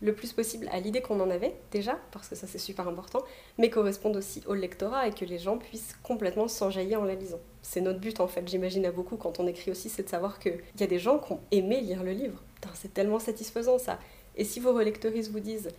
le 0.01 0.15
plus 0.15 0.31
possible 0.31 0.69
à 0.71 0.79
l'idée 0.79 1.01
qu'on 1.01 1.19
en 1.19 1.29
avait 1.29 1.55
déjà, 1.71 1.97
parce 2.11 2.29
que 2.29 2.35
ça 2.35 2.47
c'est 2.47 2.57
super 2.57 2.87
important, 2.87 3.23
mais 3.57 3.69
correspondent 3.69 4.17
aussi 4.17 4.41
au 4.47 4.53
lectorat 4.53 5.07
et 5.07 5.11
que 5.11 5.25
les 5.25 5.39
gens 5.39 5.57
puissent 5.57 5.97
complètement 6.03 6.47
s'enjailler 6.47 6.95
en 6.95 7.03
la 7.03 7.15
lisant. 7.15 7.39
C'est 7.61 7.81
notre 7.81 7.99
but 7.99 8.21
en 8.21 8.27
fait, 8.27 8.47
j'imagine 8.47 8.85
à 8.85 8.91
beaucoup 8.91 9.17
quand 9.17 9.41
on 9.41 9.47
écrit 9.47 9.71
aussi, 9.71 9.89
c'est 9.89 10.03
de 10.03 10.09
savoir 10.09 10.39
qu'il 10.39 10.59
y 10.79 10.83
a 10.83 10.87
des 10.87 10.99
gens 10.99 11.19
qui 11.19 11.33
ont 11.33 11.39
aimé 11.51 11.81
lire 11.81 12.03
le 12.03 12.11
livre. 12.11 12.41
C'est 12.75 12.93
tellement 12.93 13.19
satisfaisant 13.19 13.77
ça. 13.77 13.99
Et 14.37 14.45
si 14.45 14.61
vos 14.61 14.73
relectoristes 14.73 15.31
vous 15.31 15.41
disent 15.41 15.69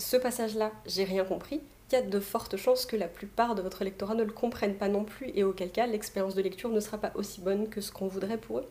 ce 0.00 0.16
passage-là, 0.16 0.72
j'ai 0.86 1.04
rien 1.04 1.24
compris, 1.24 1.60
il 1.90 1.94
y 1.94 1.98
a 1.98 2.02
de 2.02 2.20
fortes 2.20 2.56
chances 2.56 2.86
que 2.86 2.96
la 2.96 3.06
plupart 3.06 3.54
de 3.54 3.62
votre 3.62 3.84
lectorat 3.84 4.14
ne 4.14 4.24
le 4.24 4.32
comprennent 4.32 4.76
pas 4.76 4.88
non 4.88 5.04
plus 5.04 5.30
et 5.34 5.44
auquel 5.44 5.70
cas 5.70 5.86
l'expérience 5.86 6.34
de 6.34 6.42
lecture 6.42 6.70
ne 6.70 6.80
sera 6.80 6.98
pas 6.98 7.12
aussi 7.16 7.40
bonne 7.40 7.68
que 7.68 7.80
ce 7.80 7.92
qu'on 7.92 8.08
voudrait 8.08 8.38
pour 8.38 8.60
eux. 8.60 8.66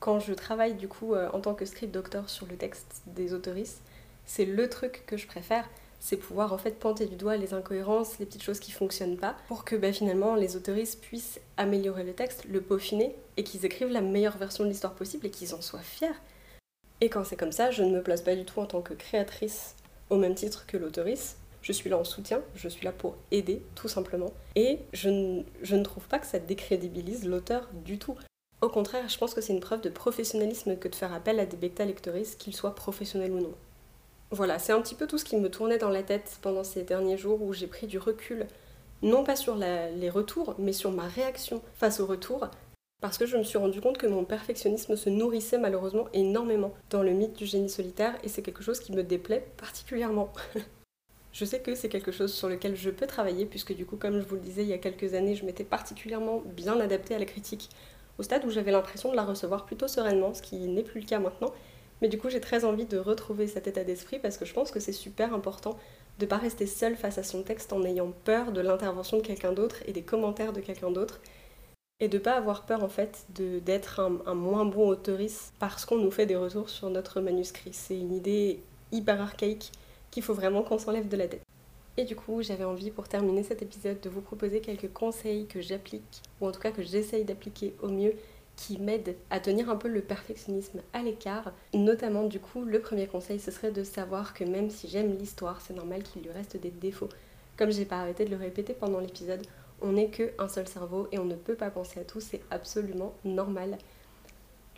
Quand 0.00 0.20
je 0.20 0.34
travaille 0.34 0.74
du 0.74 0.86
coup 0.86 1.14
euh, 1.14 1.30
en 1.32 1.40
tant 1.40 1.54
que 1.54 1.64
script 1.64 1.92
doctor 1.92 2.28
sur 2.28 2.46
le 2.46 2.56
texte 2.56 3.02
des 3.06 3.32
autoristes, 3.32 3.80
c'est 4.26 4.44
le 4.44 4.68
truc 4.68 5.04
que 5.06 5.16
je 5.16 5.26
préfère, 5.26 5.68
c'est 5.98 6.16
pouvoir 6.16 6.52
en 6.52 6.58
fait 6.58 6.78
pointer 6.78 7.06
du 7.06 7.16
doigt 7.16 7.36
les 7.36 7.54
incohérences, 7.54 8.18
les 8.18 8.26
petites 8.26 8.42
choses 8.42 8.60
qui 8.60 8.72
fonctionnent 8.72 9.18
pas, 9.18 9.36
pour 9.48 9.64
que 9.64 9.76
bah, 9.76 9.92
finalement 9.92 10.34
les 10.34 10.56
autoristes 10.56 11.00
puissent 11.00 11.40
améliorer 11.56 12.04
le 12.04 12.12
texte, 12.12 12.44
le 12.46 12.60
peaufiner, 12.60 13.14
et 13.36 13.44
qu'ils 13.44 13.64
écrivent 13.64 13.90
la 13.90 14.00
meilleure 14.00 14.36
version 14.36 14.64
de 14.64 14.68
l'histoire 14.68 14.94
possible 14.94 15.26
et 15.26 15.30
qu'ils 15.30 15.54
en 15.54 15.62
soient 15.62 15.80
fiers. 15.80 16.08
Et 17.00 17.08
quand 17.08 17.24
c'est 17.24 17.36
comme 17.36 17.52
ça, 17.52 17.70
je 17.70 17.82
ne 17.82 17.94
me 17.94 18.02
place 18.02 18.22
pas 18.22 18.36
du 18.36 18.44
tout 18.44 18.60
en 18.60 18.66
tant 18.66 18.82
que 18.82 18.94
créatrice 18.94 19.74
au 20.10 20.16
même 20.16 20.34
titre 20.34 20.66
que 20.66 20.76
l'autoriste. 20.76 21.38
Je 21.62 21.72
suis 21.72 21.90
là 21.90 21.98
en 21.98 22.04
soutien, 22.04 22.40
je 22.54 22.68
suis 22.68 22.84
là 22.84 22.92
pour 22.92 23.16
aider, 23.30 23.62
tout 23.74 23.88
simplement. 23.88 24.32
Et 24.56 24.78
je 24.92 25.08
ne 25.10 25.82
trouve 25.82 26.06
pas 26.08 26.18
que 26.18 26.26
ça 26.26 26.38
décrédibilise 26.38 27.26
l'auteur 27.26 27.68
du 27.84 27.98
tout. 27.98 28.16
Au 28.62 28.68
contraire, 28.68 29.08
je 29.08 29.18
pense 29.18 29.34
que 29.34 29.40
c'est 29.40 29.52
une 29.52 29.60
preuve 29.60 29.80
de 29.80 29.90
professionnalisme 29.90 30.76
que 30.76 30.88
de 30.88 30.94
faire 30.94 31.12
appel 31.12 31.38
à 31.38 31.46
des 31.46 31.56
bêta 31.56 31.84
lectoristes, 31.84 32.38
qu'ils 32.38 32.54
soient 32.54 32.74
professionnels 32.74 33.32
ou 33.32 33.40
non. 33.40 33.54
Voilà, 34.30 34.58
c'est 34.58 34.72
un 34.72 34.80
petit 34.80 34.94
peu 34.94 35.06
tout 35.06 35.18
ce 35.18 35.24
qui 35.24 35.36
me 35.36 35.50
tournait 35.50 35.78
dans 35.78 35.88
la 35.88 36.02
tête 36.02 36.38
pendant 36.40 36.64
ces 36.64 36.82
derniers 36.82 37.18
jours 37.18 37.42
où 37.42 37.52
j'ai 37.52 37.66
pris 37.66 37.86
du 37.86 37.98
recul, 37.98 38.46
non 39.02 39.24
pas 39.24 39.36
sur 39.36 39.56
les 39.56 40.10
retours, 40.10 40.54
mais 40.58 40.72
sur 40.72 40.92
ma 40.92 41.08
réaction 41.08 41.62
face 41.74 42.00
aux 42.00 42.06
retours, 42.06 42.48
parce 43.00 43.18
que 43.18 43.26
je 43.26 43.36
me 43.36 43.42
suis 43.42 43.58
rendu 43.58 43.80
compte 43.80 43.98
que 43.98 44.06
mon 44.06 44.24
perfectionnisme 44.24 44.96
se 44.96 45.08
nourrissait 45.10 45.58
malheureusement 45.58 46.08
énormément 46.12 46.74
dans 46.90 47.02
le 47.02 47.12
mythe 47.12 47.36
du 47.36 47.46
génie 47.46 47.70
solitaire, 47.70 48.14
et 48.22 48.28
c'est 48.28 48.42
quelque 48.42 48.62
chose 48.62 48.80
qui 48.80 48.92
me 48.92 49.02
déplaît 49.02 49.46
particulièrement. 49.56 50.32
je 51.32 51.44
sais 51.44 51.60
que 51.60 51.74
c'est 51.74 51.88
quelque 51.88 52.12
chose 52.12 52.32
sur 52.32 52.48
lequel 52.48 52.76
je 52.76 52.90
peux 52.90 53.06
travailler, 53.06 53.46
puisque 53.46 53.74
du 53.74 53.86
coup, 53.86 53.96
comme 53.96 54.20
je 54.20 54.26
vous 54.26 54.34
le 54.34 54.40
disais 54.40 54.62
il 54.62 54.68
y 54.68 54.74
a 54.74 54.78
quelques 54.78 55.14
années, 55.14 55.34
je 55.34 55.44
m'étais 55.44 55.64
particulièrement 55.64 56.42
bien 56.44 56.78
adaptée 56.78 57.14
à 57.14 57.18
la 57.18 57.24
critique, 57.24 57.70
au 58.18 58.22
stade 58.22 58.44
où 58.44 58.50
j'avais 58.50 58.72
l'impression 58.72 59.10
de 59.10 59.16
la 59.16 59.24
recevoir 59.24 59.64
plutôt 59.64 59.88
sereinement, 59.88 60.34
ce 60.34 60.42
qui 60.42 60.56
n'est 60.56 60.82
plus 60.82 61.00
le 61.00 61.06
cas 61.06 61.18
maintenant, 61.18 61.52
mais 62.00 62.08
du 62.08 62.18
coup, 62.18 62.30
j'ai 62.30 62.40
très 62.40 62.64
envie 62.64 62.86
de 62.86 62.98
retrouver 62.98 63.46
cet 63.46 63.66
état 63.66 63.84
d'esprit 63.84 64.18
parce 64.18 64.38
que 64.38 64.44
je 64.44 64.54
pense 64.54 64.70
que 64.70 64.80
c'est 64.80 64.92
super 64.92 65.34
important 65.34 65.76
de 66.18 66.24
ne 66.24 66.30
pas 66.30 66.38
rester 66.38 66.66
seul 66.66 66.96
face 66.96 67.18
à 67.18 67.22
son 67.22 67.42
texte 67.42 67.72
en 67.72 67.84
ayant 67.84 68.12
peur 68.24 68.52
de 68.52 68.60
l'intervention 68.60 69.18
de 69.18 69.22
quelqu'un 69.22 69.52
d'autre 69.52 69.76
et 69.86 69.92
des 69.92 70.02
commentaires 70.02 70.52
de 70.52 70.60
quelqu'un 70.60 70.90
d'autre. 70.90 71.20
Et 72.00 72.08
de 72.08 72.16
ne 72.16 72.22
pas 72.22 72.32
avoir 72.32 72.64
peur 72.64 72.82
en 72.82 72.88
fait 72.88 73.26
d'être 73.30 74.00
un, 74.00 74.34
moins 74.34 74.64
bon 74.64 74.88
autoriste 74.88 75.52
parce 75.58 75.84
qu'on 75.84 75.98
nous 75.98 76.10
fait 76.10 76.26
des 76.26 76.36
retours 76.36 76.70
sur 76.70 76.88
notre 76.88 77.20
manuscrit. 77.20 77.70
C'est 77.72 77.98
une 77.98 78.14
idée 78.14 78.60
hyper 78.90 79.20
archaïque 79.20 79.70
qu'il 80.10 80.22
faut 80.22 80.34
vraiment 80.34 80.62
qu'on 80.62 80.78
s'enlève 80.78 81.08
de 81.08 81.16
la 81.16 81.28
tête. 81.28 81.42
Et 81.96 82.04
du 82.04 82.16
coup, 82.16 82.40
j'avais 82.42 82.64
envie 82.64 82.90
pour 82.90 83.08
terminer 83.08 83.42
cet 83.42 83.60
épisode 83.60 84.00
de 84.00 84.08
vous 84.08 84.22
proposer 84.22 84.60
quelques 84.60 84.92
conseils 84.92 85.46
que 85.46 85.60
j'applique, 85.60 86.22
ou 86.40 86.46
en 86.46 86.52
tout 86.52 86.60
cas 86.60 86.70
que 86.70 86.82
j'essaye 86.82 87.24
d'appliquer 87.24 87.74
au 87.82 87.88
mieux 87.88 88.14
qui 88.56 88.78
m'aident 88.78 89.16
à 89.30 89.40
tenir 89.40 89.70
un 89.70 89.76
peu 89.76 89.88
le 89.88 90.00
perfectionnisme 90.00 90.80
à 90.92 91.02
l'écart. 91.02 91.52
Notamment 91.74 92.24
du 92.24 92.40
coup, 92.40 92.64
le 92.64 92.80
premier 92.80 93.06
conseil, 93.06 93.38
ce 93.38 93.50
serait 93.50 93.70
de 93.70 93.84
savoir 93.84 94.34
que 94.34 94.44
même 94.44 94.70
si 94.70 94.88
j'aime 94.88 95.16
l'histoire, 95.16 95.60
c'est 95.60 95.74
normal 95.74 96.02
qu'il 96.02 96.22
lui 96.22 96.30
reste 96.30 96.56
des 96.56 96.70
défauts. 96.70 97.08
Comme 97.56 97.70
j'ai 97.70 97.84
pas 97.84 98.00
arrêté 98.00 98.24
de 98.24 98.30
le 98.30 98.36
répéter 98.36 98.72
pendant 98.72 99.00
l'épisode, 99.00 99.42
on 99.82 99.92
n'est 99.92 100.10
qu'un 100.10 100.48
seul 100.48 100.68
cerveau 100.68 101.08
et 101.12 101.18
on 101.18 101.24
ne 101.24 101.34
peut 101.34 101.54
pas 101.54 101.70
penser 101.70 102.00
à 102.00 102.04
tout, 102.04 102.20
c'est 102.20 102.42
absolument 102.50 103.14
normal. 103.24 103.78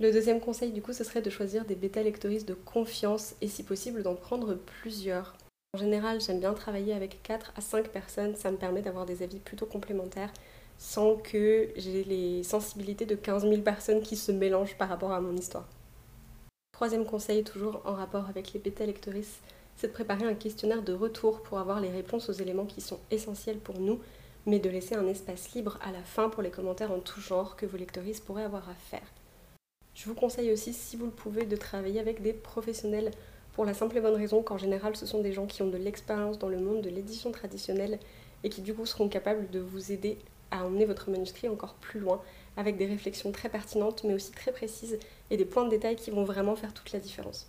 Le 0.01 0.11
deuxième 0.13 0.41
conseil 0.41 0.73
du 0.73 0.83
coup, 0.83 0.93
ce 0.93 1.05
serait 1.05 1.23
de 1.23 1.31
choisir 1.31 1.65
des 1.65 1.75
bêta-lectoristes 1.75 2.49
de 2.49 2.55
confiance 2.55 3.35
et 3.41 3.49
si 3.49 3.63
possible 3.63 4.03
d'en 4.03 4.15
prendre 4.15 4.55
plusieurs. 4.55 5.35
En 5.75 5.79
général, 5.79 6.21
j'aime 6.21 6.41
bien 6.41 6.55
travailler 6.55 6.93
avec 6.93 7.23
4 7.23 7.53
à 7.57 7.61
5 7.61 7.89
personnes, 7.89 8.37
ça 8.37 8.51
me 8.51 8.57
permet 8.57 8.83
d'avoir 8.83 9.07
des 9.07 9.23
avis 9.23 9.39
plutôt 9.39 9.67
complémentaires 9.67 10.33
sans 10.79 11.17
que 11.17 11.69
j'ai 11.77 12.03
les 12.05 12.43
sensibilités 12.43 13.07
de 13.07 13.15
15 13.15 13.43
000 13.49 13.63
personnes 13.63 14.03
qui 14.03 14.17
se 14.17 14.33
mélangent 14.33 14.77
par 14.77 14.89
rapport 14.89 15.13
à 15.13 15.21
mon 15.21 15.37
histoire. 15.37 15.69
Troisième 16.73 17.05
conseil, 17.05 17.45
toujours 17.45 17.83
en 17.85 17.93
rapport 17.93 18.29
avec 18.29 18.53
les 18.53 18.59
bêta-lectrices, 18.59 19.39
c'est 19.77 19.87
de 19.89 19.93
préparer 19.93 20.25
un 20.25 20.35
questionnaire 20.35 20.83
de 20.83 20.93
retour 20.93 21.43
pour 21.43 21.59
avoir 21.59 21.81
les 21.81 21.91
réponses 21.91 22.29
aux 22.29 22.33
éléments 22.33 22.67
qui 22.67 22.81
sont 22.81 22.99
essentiels 23.11 23.59
pour 23.59 23.79
nous, 23.79 24.01
mais 24.47 24.59
de 24.59 24.69
laisser 24.71 24.95
un 24.95 25.07
espace 25.07 25.53
libre 25.53 25.79
à 25.83 25.93
la 25.93 26.03
fin 26.03 26.29
pour 26.29 26.43
les 26.43 26.51
commentaires 26.51 26.93
en 26.93 27.01
tout 27.01 27.21
genre 27.21 27.57
que 27.57 27.67
vos 27.67 27.77
lectrices 27.77 28.21
pourraient 28.21 28.45
avoir 28.45 28.69
à 28.69 28.75
faire. 28.75 29.07
Je 29.95 30.07
vous 30.07 30.15
conseille 30.15 30.53
aussi, 30.53 30.73
si 30.73 30.97
vous 30.97 31.07
le 31.07 31.13
pouvez, 31.13 31.45
de 31.45 31.57
travailler 31.57 32.01
avec 32.01 32.23
des 32.23 32.33
professionnels 32.33 33.11
pour 33.53 33.65
la 33.65 33.75
simple 33.75 33.99
et 33.99 34.01
bonne 34.01 34.17
raison 34.17 34.43
qu'en 34.43 34.57
général, 34.57 34.97
ce 34.97 35.07
sont 35.07 35.21
des 35.21 35.33
gens 35.33 35.47
qui 35.47 35.63
ont 35.63 35.69
de 35.69 35.77
l'expérience 35.77 36.39
dans 36.39 36.49
le 36.49 36.59
monde 36.59 36.81
de 36.81 36.89
l'édition 36.89 37.31
traditionnelle 37.31 37.99
et 38.45 38.49
qui 38.49 38.63
du 38.63 38.75
coup 38.75 38.87
seront 38.87 39.09
capables 39.09 39.51
de 39.51 39.61
vous 39.61 39.93
aider 39.93 40.19
à 40.51 40.65
emmener 40.65 40.85
votre 40.85 41.11
manuscrit 41.11 41.49
encore 41.49 41.75
plus 41.75 42.01
loin 42.01 42.21
avec 42.57 42.77
des 42.77 42.87
réflexions 42.87 43.33
très 43.33 43.49
pertinentes 43.49 44.05
mais 44.05 44.15
aussi 44.15 44.33
très 44.33 44.53
précises 44.53 44.99
et 45.31 45.37
des 45.37 45.45
points 45.45 45.65
de 45.65 45.71
détail 45.71 45.97
qui 45.97 46.11
vont 46.11 46.25
vraiment 46.25 46.57
faire 46.57 46.75
toute 46.75 46.93
la 46.93 46.99
différence. 46.99 47.49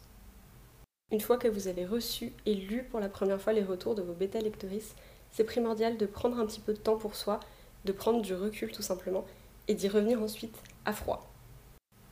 Une 1.12 1.22
fois 1.22 1.38
que 1.38 1.48
vous 1.48 1.68
avez 1.68 1.86
reçu 1.86 2.34
et 2.46 2.56
lu 2.56 2.84
pour 2.84 3.00
la 3.00 3.10
première 3.10 3.42
fois 3.42 3.54
les 3.54 3.64
retours 3.64 3.96
de 3.96 4.02
vos 4.02 4.14
bêta 4.14 4.40
lectrices, 4.40 4.96
c'est 5.34 5.44
primordial 5.44 5.98
de 5.98 6.06
prendre 6.06 6.40
un 6.40 6.46
petit 6.46 6.62
peu 6.62 6.72
de 6.72 6.78
temps 6.78 6.96
pour 6.96 7.16
soi, 7.16 7.42
de 7.84 7.92
prendre 7.92 8.22
du 8.22 8.34
recul 8.34 8.72
tout 8.72 8.82
simplement 8.82 9.26
et 9.68 9.74
d'y 9.74 9.90
revenir 9.90 10.22
ensuite 10.22 10.56
à 10.86 10.94
froid. 10.94 11.30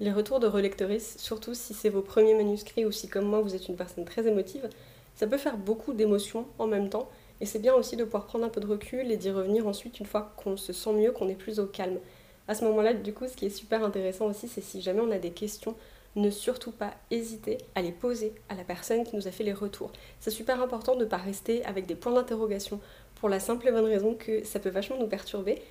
Les 0.01 0.11
retours 0.11 0.39
de 0.39 0.47
relectrices, 0.47 1.17
surtout 1.19 1.53
si 1.53 1.73
c'est 1.73 1.89
vos 1.89 2.01
premiers 2.01 2.33
manuscrits 2.33 2.85
ou 2.85 2.91
si 2.91 3.07
comme 3.07 3.25
moi 3.25 3.39
vous 3.39 3.55
êtes 3.55 3.69
une 3.69 3.75
personne 3.75 4.03
très 4.03 4.27
émotive, 4.27 4.67
ça 5.15 5.27
peut 5.27 5.37
faire 5.37 5.57
beaucoup 5.57 5.93
d'émotions 5.93 6.47
en 6.57 6.65
même 6.65 6.89
temps 6.89 7.07
et 7.39 7.45
c'est 7.45 7.59
bien 7.59 7.75
aussi 7.75 7.95
de 7.95 8.03
pouvoir 8.03 8.25
prendre 8.25 8.45
un 8.45 8.49
peu 8.49 8.59
de 8.59 8.67
recul 8.67 9.11
et 9.11 9.17
d'y 9.17 9.29
revenir 9.29 9.67
ensuite 9.67 9.99
une 9.99 10.05
fois 10.07 10.33
qu'on 10.37 10.57
se 10.57 10.73
sent 10.73 10.93
mieux, 10.93 11.11
qu'on 11.11 11.29
est 11.29 11.35
plus 11.35 11.59
au 11.59 11.67
calme. 11.67 11.99
À 12.47 12.55
ce 12.55 12.65
moment-là, 12.65 12.93
du 12.95 13.13
coup, 13.13 13.27
ce 13.27 13.37
qui 13.37 13.45
est 13.45 13.49
super 13.49 13.83
intéressant 13.83 14.25
aussi, 14.25 14.47
c'est 14.47 14.61
si 14.61 14.81
jamais 14.81 15.01
on 15.01 15.11
a 15.11 15.19
des 15.19 15.31
questions, 15.31 15.75
ne 16.15 16.29
surtout 16.29 16.71
pas 16.71 16.93
hésiter 17.09 17.57
à 17.75 17.81
les 17.81 17.91
poser 17.91 18.33
à 18.49 18.55
la 18.55 18.63
personne 18.63 19.03
qui 19.03 19.15
nous 19.15 19.27
a 19.27 19.31
fait 19.31 19.43
les 19.43 19.53
retours. 19.53 19.91
C'est 20.19 20.31
super 20.31 20.61
important 20.61 20.95
de 20.95 21.03
ne 21.03 21.09
pas 21.09 21.17
rester 21.17 21.63
avec 21.65 21.85
des 21.85 21.95
points 21.95 22.13
d'interrogation 22.13 22.79
pour 23.15 23.29
la 23.29 23.39
simple 23.39 23.67
et 23.67 23.71
bonne 23.71 23.85
raison 23.85 24.15
que 24.15 24.43
ça 24.43 24.59
peut 24.59 24.69
vachement 24.69 24.97
nous 24.97 25.07
perturber. 25.07 25.61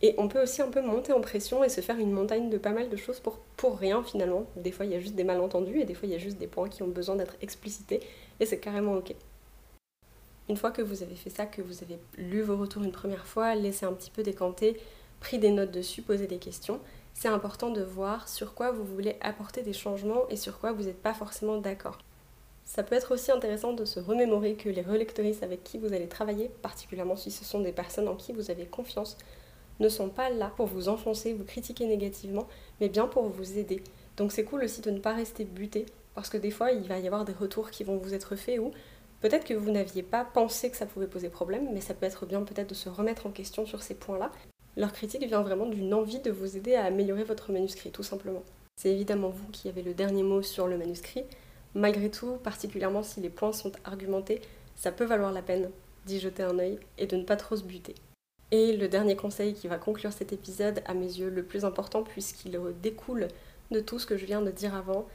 Et 0.00 0.14
on 0.18 0.28
peut 0.28 0.40
aussi 0.40 0.62
un 0.62 0.68
peu 0.68 0.80
monter 0.80 1.12
en 1.12 1.20
pression 1.20 1.64
et 1.64 1.68
se 1.68 1.80
faire 1.80 1.98
une 1.98 2.12
montagne 2.12 2.50
de 2.50 2.58
pas 2.58 2.70
mal 2.70 2.88
de 2.88 2.96
choses 2.96 3.20
pour, 3.20 3.78
rien 3.78 4.04
finalement. 4.04 4.46
Des 4.56 4.70
fois 4.70 4.86
il 4.86 4.92
y 4.92 4.94
a 4.94 5.00
juste 5.00 5.16
des 5.16 5.24
malentendus 5.24 5.80
et 5.80 5.84
des 5.84 5.94
fois 5.94 6.08
il 6.08 6.12
y 6.12 6.14
a 6.14 6.18
juste 6.18 6.38
des 6.38 6.46
points 6.46 6.68
qui 6.68 6.82
ont 6.84 6.88
besoin 6.88 7.16
d'être 7.16 7.34
explicités 7.42 8.00
et 8.38 8.46
c'est 8.46 8.60
carrément 8.60 8.94
ok. 8.94 9.14
Une 10.48 10.56
fois 10.56 10.70
que 10.70 10.80
vous 10.80 11.02
avez 11.02 11.16
fait 11.16 11.30
ça, 11.30 11.44
que 11.44 11.60
vous 11.60 11.82
avez 11.82 11.98
lu 12.16 12.40
vos 12.40 12.56
retours 12.56 12.84
une 12.84 12.92
première 12.92 13.26
fois, 13.26 13.54
laissé 13.54 13.84
un 13.84 13.92
petit 13.92 14.10
peu 14.10 14.22
décanter, 14.22 14.78
pris 15.20 15.38
des 15.38 15.50
notes 15.50 15.72
dessus, 15.72 16.00
posé 16.00 16.26
des 16.26 16.38
questions, 16.38 16.80
c'est 17.20 17.26
important 17.26 17.70
de 17.70 17.82
voir 17.82 18.28
sur 18.28 18.54
quoi 18.54 18.70
vous 18.70 18.84
voulez 18.84 19.16
apporter 19.20 19.62
des 19.62 19.72
changements 19.72 20.28
et 20.28 20.36
sur 20.36 20.60
quoi 20.60 20.70
vous 20.70 20.84
n'êtes 20.84 21.02
pas 21.02 21.14
forcément 21.14 21.56
d'accord. 21.56 21.98
Ça 22.64 22.84
peut 22.84 22.94
être 22.94 23.12
aussi 23.12 23.32
intéressant 23.32 23.72
de 23.72 23.84
se 23.84 23.98
remémorer 23.98 24.54
que 24.54 24.68
les 24.68 24.82
relectrices 24.82 25.42
avec 25.42 25.64
qui 25.64 25.78
vous 25.78 25.92
allez 25.92 26.06
travailler, 26.06 26.48
particulièrement 26.62 27.16
si 27.16 27.32
ce 27.32 27.44
sont 27.44 27.58
des 27.58 27.72
personnes 27.72 28.06
en 28.06 28.14
qui 28.14 28.32
vous 28.32 28.52
avez 28.52 28.66
confiance, 28.66 29.18
ne 29.80 29.88
sont 29.88 30.10
pas 30.10 30.30
là 30.30 30.52
pour 30.56 30.66
vous 30.66 30.88
enfoncer, 30.88 31.32
vous 31.32 31.42
critiquer 31.42 31.86
négativement, 31.86 32.46
mais 32.80 32.88
bien 32.88 33.08
pour 33.08 33.24
vous 33.24 33.58
aider. 33.58 33.82
Donc 34.16 34.30
c'est 34.30 34.44
cool 34.44 34.62
aussi 34.62 34.80
de 34.80 34.92
ne 34.92 35.00
pas 35.00 35.12
rester 35.12 35.44
buté, 35.44 35.86
parce 36.14 36.28
que 36.28 36.36
des 36.38 36.52
fois 36.52 36.70
il 36.70 36.86
va 36.86 37.00
y 37.00 37.08
avoir 37.08 37.24
des 37.24 37.32
retours 37.32 37.72
qui 37.72 37.82
vont 37.82 37.96
vous 37.96 38.14
être 38.14 38.36
faits 38.36 38.60
ou 38.60 38.70
Peut-être 39.20 39.44
que 39.44 39.54
vous 39.54 39.72
n'aviez 39.72 40.04
pas 40.04 40.24
pensé 40.24 40.70
que 40.70 40.76
ça 40.76 40.86
pouvait 40.86 41.08
poser 41.08 41.30
problème, 41.30 41.68
mais 41.74 41.80
ça 41.80 41.94
peut 41.94 42.06
être 42.06 42.26
bien 42.26 42.42
peut-être 42.42 42.68
de 42.68 42.74
se 42.74 42.88
remettre 42.88 43.26
en 43.26 43.32
question 43.32 43.66
sur 43.66 43.82
ces 43.82 43.94
points-là. 43.94 44.30
Leur 44.78 44.92
critique 44.92 45.26
vient 45.26 45.42
vraiment 45.42 45.66
d'une 45.66 45.92
envie 45.92 46.20
de 46.20 46.30
vous 46.30 46.56
aider 46.56 46.76
à 46.76 46.84
améliorer 46.84 47.24
votre 47.24 47.50
manuscrit, 47.50 47.90
tout 47.90 48.04
simplement. 48.04 48.44
C'est 48.76 48.92
évidemment 48.92 49.28
vous 49.28 49.48
qui 49.50 49.68
avez 49.68 49.82
le 49.82 49.92
dernier 49.92 50.22
mot 50.22 50.40
sur 50.40 50.68
le 50.68 50.78
manuscrit. 50.78 51.24
Malgré 51.74 52.12
tout, 52.12 52.36
particulièrement 52.44 53.02
si 53.02 53.20
les 53.20 53.28
points 53.28 53.52
sont 53.52 53.72
argumentés, 53.84 54.40
ça 54.76 54.92
peut 54.92 55.04
valoir 55.04 55.32
la 55.32 55.42
peine 55.42 55.68
d'y 56.06 56.20
jeter 56.20 56.44
un 56.44 56.60
œil 56.60 56.78
et 56.96 57.08
de 57.08 57.16
ne 57.16 57.24
pas 57.24 57.34
trop 57.34 57.56
se 57.56 57.64
buter. 57.64 57.96
Et 58.52 58.76
le 58.76 58.86
dernier 58.86 59.16
conseil 59.16 59.52
qui 59.52 59.66
va 59.66 59.78
conclure 59.78 60.12
cet 60.12 60.32
épisode, 60.32 60.80
à 60.86 60.94
mes 60.94 61.18
yeux 61.18 61.28
le 61.28 61.42
plus 61.42 61.64
important 61.64 62.04
puisqu'il 62.04 62.56
découle 62.80 63.26
de 63.72 63.80
tout 63.80 63.98
ce 63.98 64.06
que 64.06 64.16
je 64.16 64.26
viens 64.26 64.42
de 64.42 64.52
dire 64.52 64.76
avant, 64.76 65.08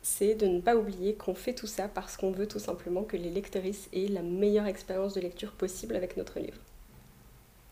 c'est 0.00 0.36
de 0.36 0.46
ne 0.46 0.60
pas 0.60 0.76
oublier 0.76 1.14
qu'on 1.14 1.34
fait 1.34 1.54
tout 1.54 1.66
ça 1.66 1.88
parce 1.88 2.16
qu'on 2.16 2.30
veut 2.30 2.46
tout 2.46 2.60
simplement 2.60 3.02
que 3.02 3.16
les 3.16 3.30
lectrices 3.30 3.88
aient 3.92 4.06
la 4.06 4.22
meilleure 4.22 4.66
expérience 4.66 5.14
de 5.14 5.20
lecture 5.20 5.50
possible 5.54 5.96
avec 5.96 6.16
notre 6.16 6.38
livre. 6.38 6.60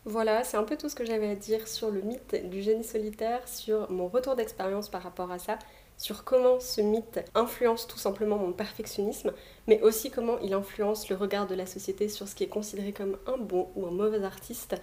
Voilà, 0.09 0.45
c'est 0.45 0.55
un 0.55 0.63
peu 0.63 0.77
tout 0.77 0.87
ce 0.87 0.95
que 0.95 1.03
j'avais 1.03 1.29
à 1.29 1.35
dire 1.35 1.67
sur 1.67 1.91
le 1.91 1.99
mythe 1.99 2.49
du 2.49 2.61
génie 2.61 2.85
solitaire, 2.85 3.45
sur 3.45 3.91
mon 3.91 4.07
retour 4.07 4.37
d'expérience 4.37 4.87
par 4.87 5.03
rapport 5.03 5.31
à 5.31 5.37
ça, 5.37 5.59
sur 5.97 6.23
comment 6.23 6.61
ce 6.61 6.79
mythe 6.79 7.19
influence 7.35 7.87
tout 7.87 7.97
simplement 7.97 8.37
mon 8.37 8.53
perfectionnisme, 8.53 9.33
mais 9.67 9.81
aussi 9.81 10.09
comment 10.09 10.39
il 10.39 10.53
influence 10.53 11.09
le 11.09 11.17
regard 11.17 11.45
de 11.45 11.55
la 11.55 11.65
société 11.65 12.07
sur 12.07 12.29
ce 12.29 12.35
qui 12.35 12.45
est 12.45 12.47
considéré 12.47 12.93
comme 12.93 13.17
un 13.27 13.35
bon 13.37 13.67
ou 13.75 13.85
un 13.85 13.91
mauvais 13.91 14.23
artiste, 14.23 14.77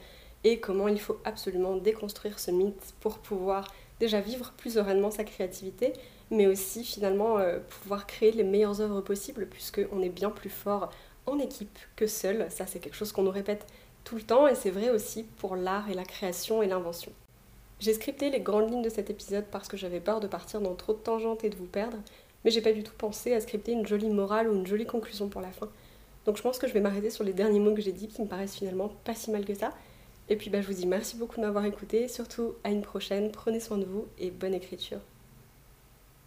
et 0.45 0.61
comment 0.61 0.89
il 0.89 1.01
faut 1.01 1.19
absolument 1.25 1.77
déconstruire 1.77 2.39
ce 2.39 2.51
mythe 2.51 2.93
pour 3.01 3.17
pouvoir 3.17 3.73
déjà 4.01 4.21
vivre 4.21 4.53
plus 4.59 4.75
sereinement 4.75 5.11
sa 5.11 5.25
créativité, 5.25 5.95
mais 6.31 6.47
aussi 6.47 6.85
finalement 6.85 7.39
euh, 7.39 7.61
pouvoir 7.61 8.07
créer 8.07 8.33
les 8.33 8.45
meilleures 8.45 8.83
œuvres 8.83 9.01
possibles, 9.01 9.47
puisqu'on 9.47 10.03
est 10.03 10.11
bien 10.11 10.29
plus 10.29 10.51
fort 10.51 10.91
en 11.25 11.39
équipe 11.39 11.79
que 11.97 12.07
seul. 12.07 12.47
Ça, 12.51 12.67
c'est 12.67 12.79
quelque 12.79 12.97
chose 12.97 13.13
qu'on 13.13 13.23
nous 13.23 13.31
répète 13.31 13.67
tout 14.05 14.17
le 14.17 14.23
temps, 14.23 14.47
et 14.47 14.55
c'est 14.55 14.71
vrai 14.71 14.91
aussi 14.91 15.25
pour 15.39 15.57
l'art 15.57 15.91
et 15.91 15.95
la 15.95 16.05
création 16.05 16.63
et 16.63 16.67
l'invention. 16.67 17.13
J'ai 17.81 17.95
scripté 17.95 18.31
les 18.31 18.41
grandes 18.41 18.71
lignes 18.71 18.83
de 18.83 18.89
cet 18.89 19.11
épisode 19.11 19.47
parce 19.51 19.69
que 19.69 19.77
j'avais 19.77 20.01
peur 20.01 20.21
de 20.21 20.27
partir 20.27 20.61
dans 20.61 20.75
trop 20.75 20.93
de 20.93 20.99
tangentes 20.99 21.45
et 21.45 21.51
de 21.51 21.57
vous 21.57 21.67
perdre, 21.67 21.99
mais 22.45 22.51
j'ai 22.51 22.61
pas 22.61 22.73
du 22.73 22.83
tout 22.83 22.93
pensé 22.97 23.35
à 23.35 23.41
scripter 23.41 23.73
une 23.73 23.87
jolie 23.87 24.11
morale 24.11 24.49
ou 24.49 24.55
une 24.55 24.67
jolie 24.67 24.87
conclusion 24.87 25.29
pour 25.29 25.41
la 25.41 25.51
fin. 25.51 25.69
Donc 26.27 26.37
je 26.37 26.43
pense 26.43 26.59
que 26.59 26.67
je 26.67 26.73
vais 26.73 26.81
m'arrêter 26.81 27.11
sur 27.11 27.25
les 27.25 27.33
derniers 27.33 27.61
mots 27.61 27.75
que 27.75 27.83
j'ai 27.83 27.93
dit 27.93 28.09
qui 28.09 28.23
me 28.23 28.27
paraissent 28.27 28.57
finalement 28.57 28.91
pas 29.05 29.15
si 29.15 29.31
mal 29.31 29.45
que 29.45 29.55
ça. 29.55 29.73
Et 30.29 30.37
puis 30.37 30.51
bah, 30.51 30.61
je 30.61 30.67
vous 30.67 30.75
dis 30.75 30.87
merci 30.87 31.17
beaucoup 31.17 31.37
de 31.37 31.43
m'avoir 31.43 31.65
écouté, 31.65 32.09
surtout 32.09 32.55
à 32.65 32.71
une 32.71 32.83
prochaine, 32.83 33.31
prenez 33.31 33.61
soin 33.61 33.79
de 33.79 33.85
vous 33.85 34.07
et 34.19 34.31
bonne 34.31 34.55
écriture. 34.55 35.01